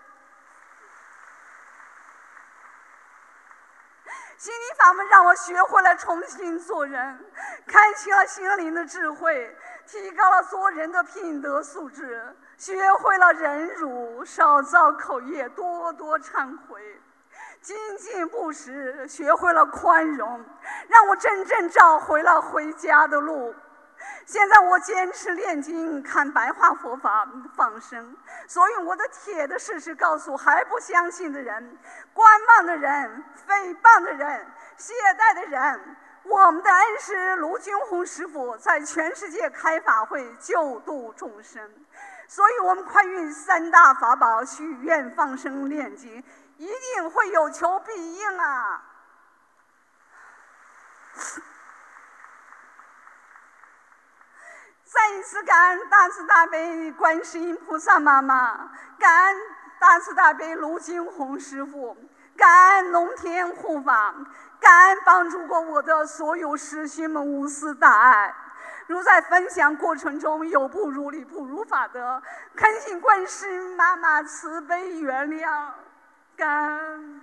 [4.37, 7.25] 心灵法门让我学会了重新做人，
[7.67, 16.81] 开启了心灵的智慧，提高了做人的品德素质，学会了忍辱，少造口业，多多忏悔，
[17.61, 20.45] 精进不食，学会了宽容，
[20.89, 23.55] 让我真正找回了回家的路。
[24.27, 27.27] 现在我坚持念经，看白话佛法，
[27.57, 28.17] 放生。
[28.47, 31.79] 所以我的铁的事实告诉还不相信的人、
[32.13, 34.47] 观望的人、诽谤的人、
[34.77, 41.71] 懈怠的人，我们的恩师卢军宏师傅在全世界开法会救度众生。
[42.27, 46.23] 所以我们快运三大法宝，许愿放生念经，
[46.57, 48.83] 一定会有求必应啊！
[54.85, 59.37] 再一次感恩大慈大悲观世音菩萨妈妈，感恩
[59.79, 61.97] 大慈大悲卢金红师傅，
[62.37, 64.15] 感恩龙天护法，
[64.61, 68.35] 感恩帮助过我的所有师兄们无私大爱。
[68.87, 72.23] 如在分享过程中有不如理、不如法的，
[72.55, 75.73] 恳请观世妈妈慈悲原谅，
[76.37, 77.21] 感恩。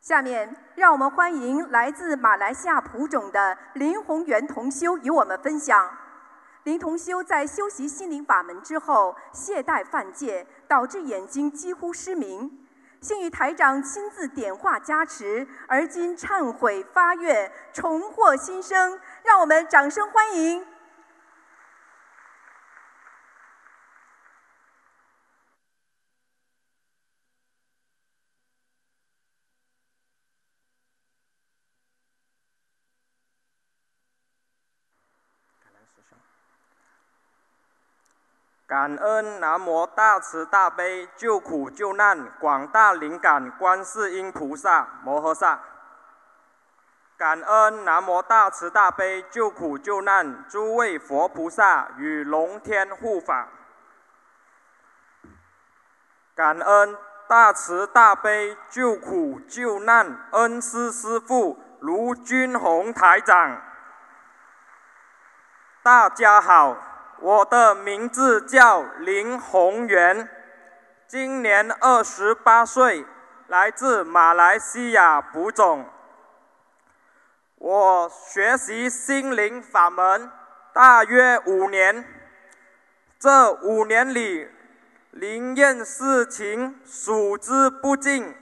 [0.00, 6.03] 下面，让我们欢迎来自马来西亚蒲种的林宏源同修与我们分享。
[6.64, 12.58] 林同修在修习心灵法门之后，懈怠犯戒，导致眼睛几乎失明。
[13.00, 18.98] 幸遇台长亲自点化加持，而今忏悔发愿，重获新生。
[19.22, 20.64] 让我们掌声欢迎！
[38.74, 45.60] 感恩南无大慈大悲救苦救难广大灵感观世音菩萨摩诃萨。
[47.16, 53.46] 感恩南无大慈大悲救苦救难诸位佛菩萨与龙天护法。
[56.34, 56.98] 感恩
[57.28, 63.62] 大慈大悲救苦救难恩师师父卢军宏台长。
[65.84, 66.93] 大家好。
[67.20, 70.28] 我的名字叫林宏源，
[71.06, 73.06] 今年二十八岁，
[73.46, 75.88] 来自马来西亚蒲种。
[77.56, 80.30] 我学习心灵法门
[80.72, 82.04] 大约五年，
[83.18, 84.48] 这五年里，
[85.12, 88.34] 灵验事情数之不尽。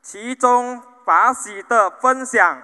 [0.00, 2.62] 其中法喜的分享，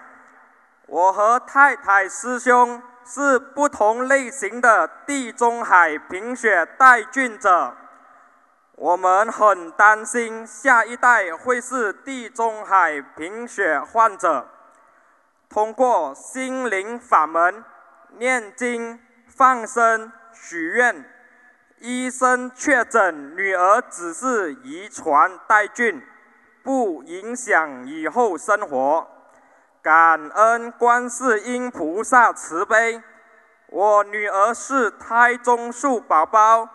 [0.86, 2.82] 我和太太师兄。
[3.12, 7.74] 是不同类型的地中海贫血带菌者，
[8.76, 14.46] 我们很担心下一代会是地中海贫血患者。
[15.48, 17.64] 通过心灵法门、
[18.18, 21.04] 念经、放生、许愿，
[21.80, 26.00] 医生确诊女儿只是遗传带菌，
[26.62, 29.08] 不影响以后生活。
[29.82, 33.02] 感恩观世音菩萨慈悲，
[33.68, 36.68] 我女儿是胎中树宝宝，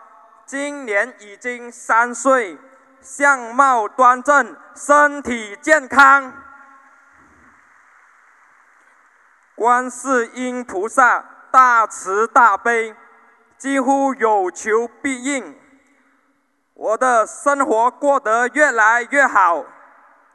[0.44, 2.58] 今年已经三岁，
[3.00, 6.32] 相貌端正，身体健康。
[9.54, 12.96] 观世音菩萨大慈大悲，
[13.56, 15.56] 几乎有求必应，
[16.74, 19.64] 我的生活过得越来越好，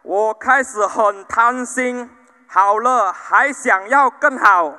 [0.03, 2.09] 我开始很贪心。
[2.53, 4.77] 好了，还想要更好。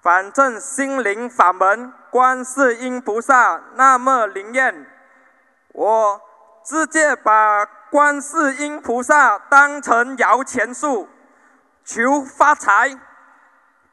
[0.00, 4.86] 反正心灵法门，观世音菩萨那么灵验，
[5.74, 6.18] 我
[6.64, 11.06] 直接把观世音菩萨当成摇钱树，
[11.84, 12.98] 求发财；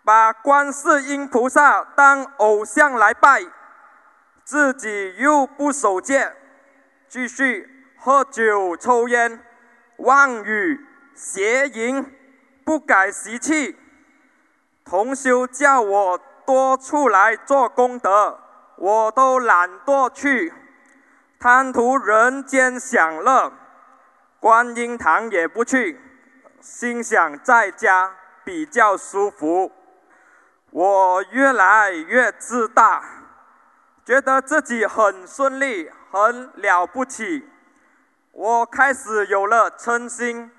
[0.05, 3.43] 把观世音菩萨当偶像来拜，
[4.45, 6.33] 自己又不守戒，
[7.09, 7.69] 继续
[7.99, 9.43] 喝酒、抽烟、
[9.97, 10.79] 妄语、
[11.13, 12.13] 邪淫。
[12.67, 13.77] 不改习气，
[14.83, 18.37] 同修叫我多出来做功德，
[18.75, 20.53] 我都懒惰去，
[21.39, 23.53] 贪图人间享乐，
[24.41, 25.97] 观音堂也不去，
[26.59, 28.13] 心想在家
[28.43, 29.71] 比较舒服。
[30.71, 33.01] 我越来越自大，
[34.03, 37.47] 觉得自己很顺利，很了不起。
[38.33, 40.51] 我开始有了嗔心。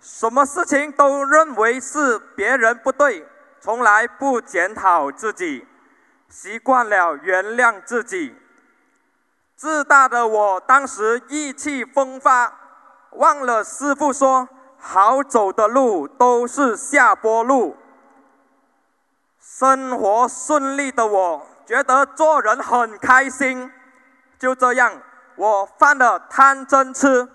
[0.00, 3.26] 什么事情都认为是别人不对，
[3.60, 5.66] 从来不检讨自己。
[6.28, 8.34] 习惯了原谅自己。
[9.54, 12.52] 自大的我当时意气风发，
[13.12, 17.76] 忘了师傅说好走的路都是下坡路。
[19.40, 23.72] 生活顺利的我觉得做人很开心，
[24.38, 25.00] 就这样
[25.36, 27.26] 我犯了贪嗔痴，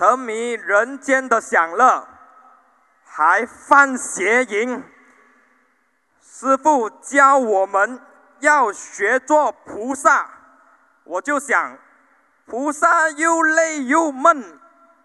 [0.00, 2.08] 沉迷人间的享乐，
[3.04, 4.82] 还犯邪淫。
[6.22, 8.00] 师傅教我们
[8.38, 10.26] 要学做菩萨。
[11.04, 11.76] 我就想，
[12.46, 14.58] 菩萨又累又闷，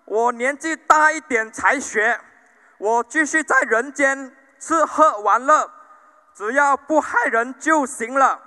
[0.06, 2.18] 我年纪大一点才学，
[2.78, 5.70] 我继续在人间吃喝玩乐，
[6.34, 8.39] 只要不害人就行了。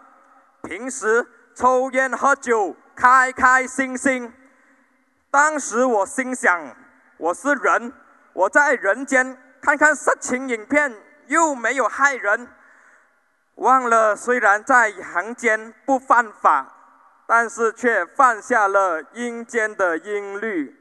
[0.62, 4.32] 平时抽烟喝酒，开开心心。
[5.30, 6.76] 当时我心想，
[7.16, 7.92] 我是人，
[8.32, 10.94] 我在人间看看色情影片
[11.26, 12.48] 又没有害人，
[13.56, 16.74] 忘了虽然在阳间不犯法。
[17.30, 20.74] 但是却犯下了阴间的阴律。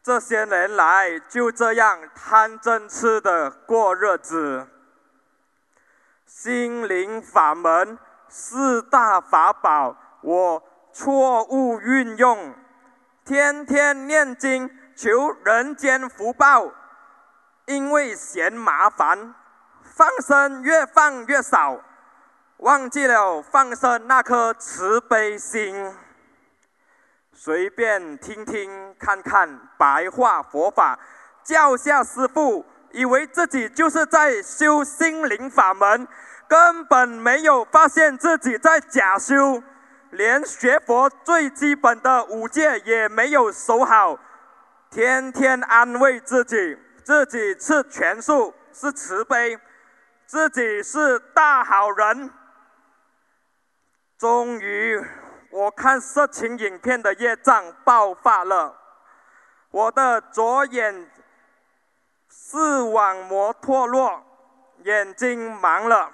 [0.00, 4.68] 这些年来就这样贪嗔痴的过日子。
[6.24, 7.98] 心灵法门
[8.28, 12.54] 四大法宝，我错误运用，
[13.24, 16.72] 天天念经求人间福报，
[17.66, 19.34] 因为嫌麻烦，
[19.82, 21.80] 放生越放越少。
[22.58, 25.94] 忘记了放生那颗慈悲心，
[27.32, 30.98] 随便听听看看白话佛法，
[31.42, 36.06] 叫下师父，以为自己就是在修心灵法门，
[36.46, 39.62] 根本没有发现自己在假修，
[40.10, 44.18] 连学佛最基本的五戒也没有守好，
[44.90, 49.58] 天天安慰自己，自己是全素，是慈悲，
[50.26, 52.30] 自己是大好人。
[54.18, 55.00] 终于，
[55.50, 58.76] 我看色情影片的业障爆发了，
[59.70, 61.10] 我的左眼
[62.28, 64.22] 视网膜脱落，
[64.84, 66.12] 眼睛盲了。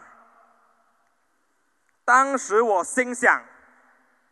[2.05, 3.43] 当时我心想，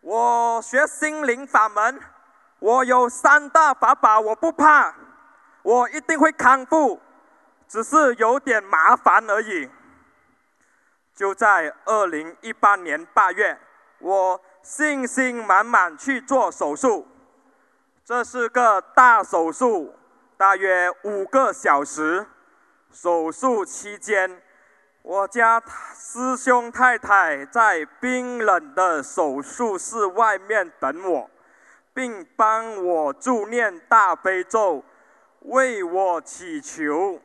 [0.04, 1.98] 我学心灵法门，
[2.58, 4.94] 我有三大法宝，我不怕，
[5.62, 7.00] 我一定会康复，
[7.66, 9.70] 只是有点麻烦而已。
[11.14, 13.58] 就在二零一八年八月，
[13.98, 17.08] 我信心满满去做手术。
[18.04, 19.94] 这是个大手术，
[20.36, 22.26] 大约五个小时。
[22.92, 24.42] 手术期间，
[25.04, 25.62] 我家
[25.94, 31.30] 师兄太太在冰冷的手术室外面等我，
[31.92, 34.82] 并帮我助念大悲咒，
[35.40, 37.20] 为我祈求。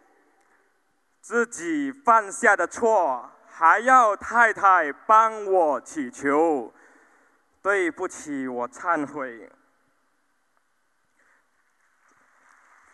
[1.21, 3.31] 自己犯下的错。
[3.47, 6.73] 还要太太帮我祈求，
[7.61, 9.49] 对不起，我忏悔。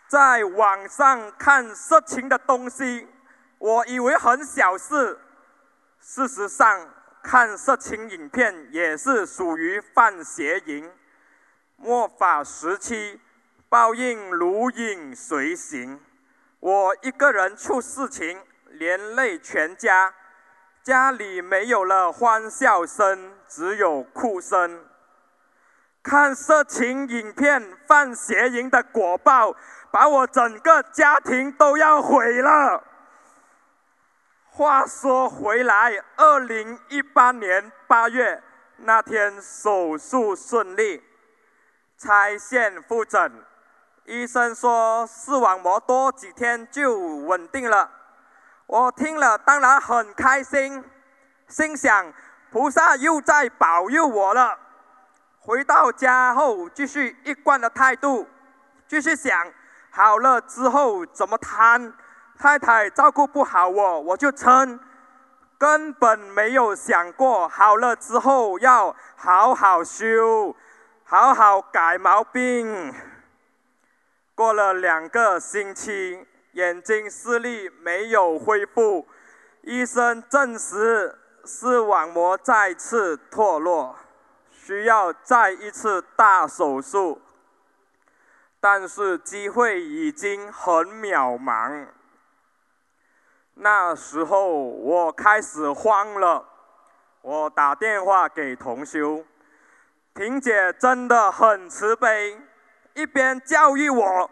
[0.08, 3.06] 在网上看色情的东西，
[3.58, 5.18] 我以为很小事，
[6.00, 6.88] 事实上，
[7.22, 10.90] 看色情影片也是属于犯邪淫。
[11.76, 13.20] 末法时期，
[13.68, 16.00] 报应如影随形。
[16.60, 20.12] 我一个人出事情，连累全家。
[20.82, 24.84] 家里没有了欢笑声，只有哭声。
[26.02, 29.56] 看色情影片、犯邪淫的果报，
[29.90, 32.84] 把我整个家庭都要毁了。
[34.56, 38.42] 话说回来，二零一八年八月
[38.78, 41.04] 那天手术顺利，
[41.98, 43.30] 拆线复诊，
[44.06, 47.90] 医生说视网膜多几天就稳定了。
[48.66, 50.82] 我听了当然很开心，
[51.48, 52.10] 心想
[52.50, 54.58] 菩萨又在保佑我了。
[55.38, 58.26] 回到家后，继续一贯的态度，
[58.88, 59.52] 继续想
[59.90, 61.92] 好了之后怎么谈。
[62.38, 64.78] 太太照顾不好我，我就撑，
[65.58, 70.54] 根本没有想过好了之后要好好修，
[71.04, 72.94] 好好改毛病。
[74.34, 76.26] 过了两个星期。
[76.52, 79.06] 眼睛视力没有恢复，
[79.60, 81.14] 医生证实
[81.44, 83.94] 视网膜再次脱落，
[84.50, 87.20] 需要再一次大手术。
[88.58, 91.88] 但是机会已经很渺茫。
[93.58, 96.44] 那时候我开始慌了，
[97.22, 99.24] 我打电话给同修，
[100.14, 102.38] 婷姐真的很慈悲，
[102.94, 104.30] 一边教育我。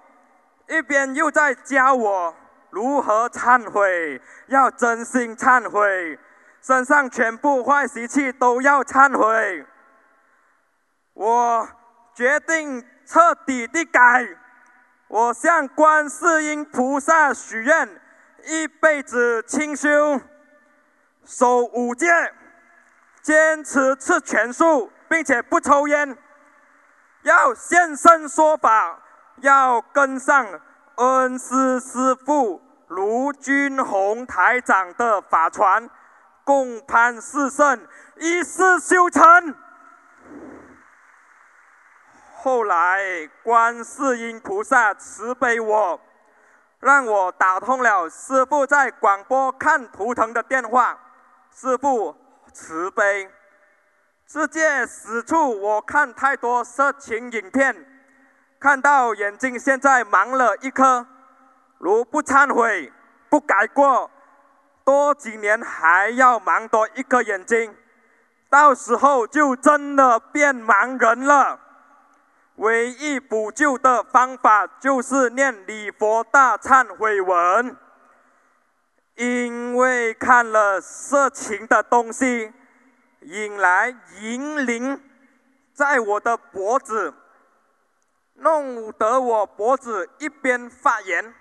[0.66, 2.34] 一边又在教我
[2.70, 6.18] 如何忏悔，要真心忏悔，
[6.62, 9.66] 身上全部坏习气都要忏悔。
[11.12, 11.68] 我
[12.14, 14.26] 决定彻底的改，
[15.08, 17.86] 我向观世音菩萨许愿，
[18.46, 20.20] 一辈子清修，
[21.24, 22.06] 守五戒，
[23.22, 26.16] 坚持吃全素，并且不抽烟，
[27.22, 29.00] 要现身说法，
[29.40, 30.46] 要跟上
[30.96, 35.88] 恩师师父卢军宏台长的法传，
[36.44, 37.86] 共攀四圣，
[38.16, 39.54] 一世修成。
[42.36, 45.98] 后来，观世音菩萨慈悲我，
[46.84, 50.98] 让我打通了师傅在广播看图腾的电话。
[51.50, 52.14] 师傅
[52.52, 53.30] 慈悲，
[54.26, 57.74] 世界死处我看太多色情影片，
[58.60, 61.06] 看到眼睛现在盲了一颗。
[61.78, 62.92] 如不忏悔、
[63.30, 64.10] 不改过，
[64.84, 67.74] 多几年还要盲多一颗眼睛，
[68.50, 71.58] 到时候就真的变盲人了。
[72.56, 77.76] 唯一补救的方法就是念礼佛大忏悔文，
[79.16, 82.52] 因为看了色情的东西，
[83.22, 85.02] 引来银铃
[85.72, 87.12] 在我的脖子，
[88.34, 91.34] 弄得我脖子一边发炎，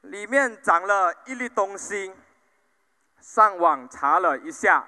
[0.00, 2.14] 里面长了一粒东西。
[3.20, 4.86] 上网查了一下，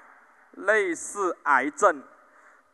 [0.53, 2.01] 类似癌症。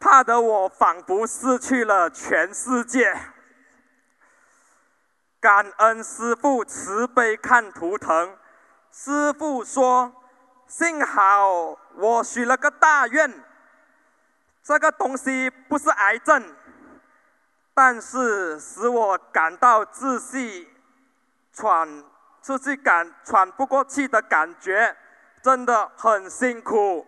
[0.06, 3.12] 怕得我仿佛失去了全世界。
[5.40, 8.38] 感恩师父慈悲看图腾，
[8.92, 10.14] 师父说
[10.70, 13.44] ：“幸好我许了个大愿，
[14.62, 16.56] 这个东西不是癌症，
[17.74, 20.70] 但是使我感到窒息、
[21.52, 22.04] 喘、
[22.44, 24.96] 窒息感、喘不过气的感觉，
[25.42, 27.08] 真的很辛苦。”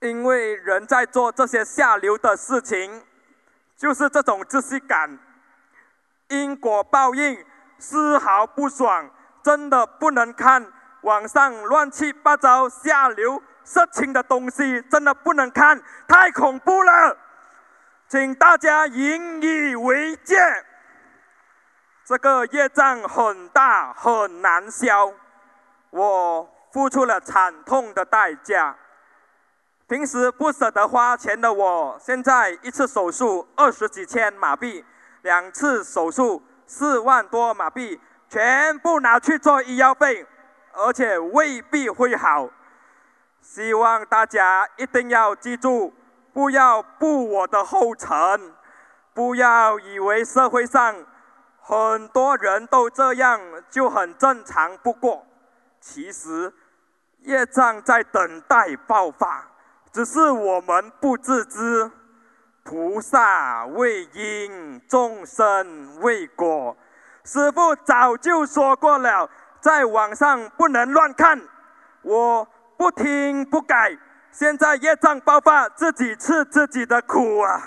[0.00, 3.04] 因为人在做这些下流的事情，
[3.76, 5.18] 就是这种窒息感，
[6.28, 7.44] 因果报应，
[7.78, 9.10] 丝毫不爽，
[9.42, 10.66] 真的不能看
[11.02, 15.78] 网上乱七八糟下流色情的东西，真的不能看，
[16.08, 17.16] 太恐怖了，
[18.08, 20.36] 请大家引以为戒。
[22.06, 25.12] 这个业障很大，很难消，
[25.90, 28.74] 我付出了惨痛的代价。
[29.90, 34.84] 平时不舍得花钱的我，现在一次手术二十几千马币，
[35.22, 40.24] 两次手术四万多马币，全部拿去做医药费，
[40.74, 42.48] 而且未必会好。
[43.40, 45.92] 希望大家一定要记住，
[46.32, 48.54] 不要步我的后尘，
[49.12, 51.04] 不要以为社会上
[51.60, 55.26] 很多人都这样就很正常不过，
[55.80, 56.54] 其实
[57.22, 59.49] 业障在等待爆发。
[59.92, 61.90] 只是我们不自知，
[62.62, 66.76] 菩萨为因，众生为果。
[67.24, 69.28] 师父早就说过了，
[69.60, 71.40] 在网上不能乱看。
[72.02, 73.98] 我不听不改，
[74.30, 77.60] 现在业障爆发，自己吃自己的苦啊！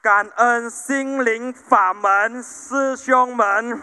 [0.00, 3.82] 感恩心灵法门师兄们，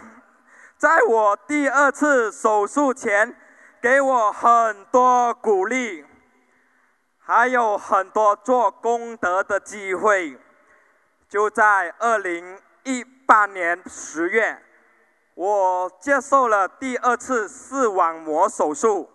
[0.78, 3.36] 在我第二次手术前，
[3.82, 6.06] 给我很多鼓励。
[7.24, 10.40] 还有很多做功德的机会。
[11.30, 14.62] 就在二零一八年十月，
[15.36, 19.10] 我接受了第二次视网膜手术。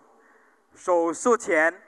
[0.73, 1.79] 手术前，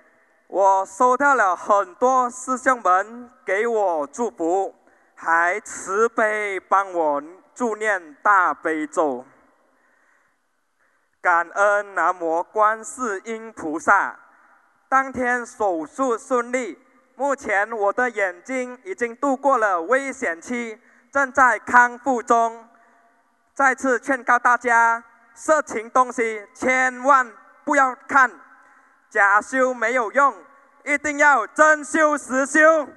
[0.47, 4.75] 我收到了很多师兄们给我祝福，
[5.15, 7.23] 还慈悲帮我
[7.55, 9.25] 助念大悲咒。
[11.21, 14.19] 感恩南无观世音菩萨。
[14.89, 16.75] 当天手术顺利，
[17.15, 20.79] 目前我的眼睛已经度过了危险期，
[21.11, 22.67] 正在康复中。
[23.53, 25.03] 再次劝告大家，
[25.35, 27.31] 色情东西千万
[27.63, 28.31] 不要看，
[29.11, 30.33] 假修没有用，
[30.83, 32.87] 一定要真修实修。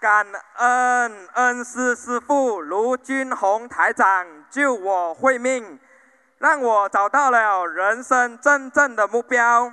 [0.00, 0.26] 感
[0.56, 5.80] 恩恩师师父卢军宏台长救我慧命，
[6.36, 9.72] 让我找到了人生真正的目标。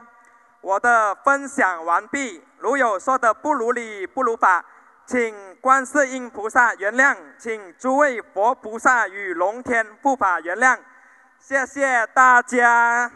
[0.62, 4.64] 我的分享完毕，如有说的不如理、不如法，
[5.06, 10.78] 请观世音菩萨原谅，请诸位佛菩萨与龙天护法原谅，
[11.40, 13.12] 谢谢大家。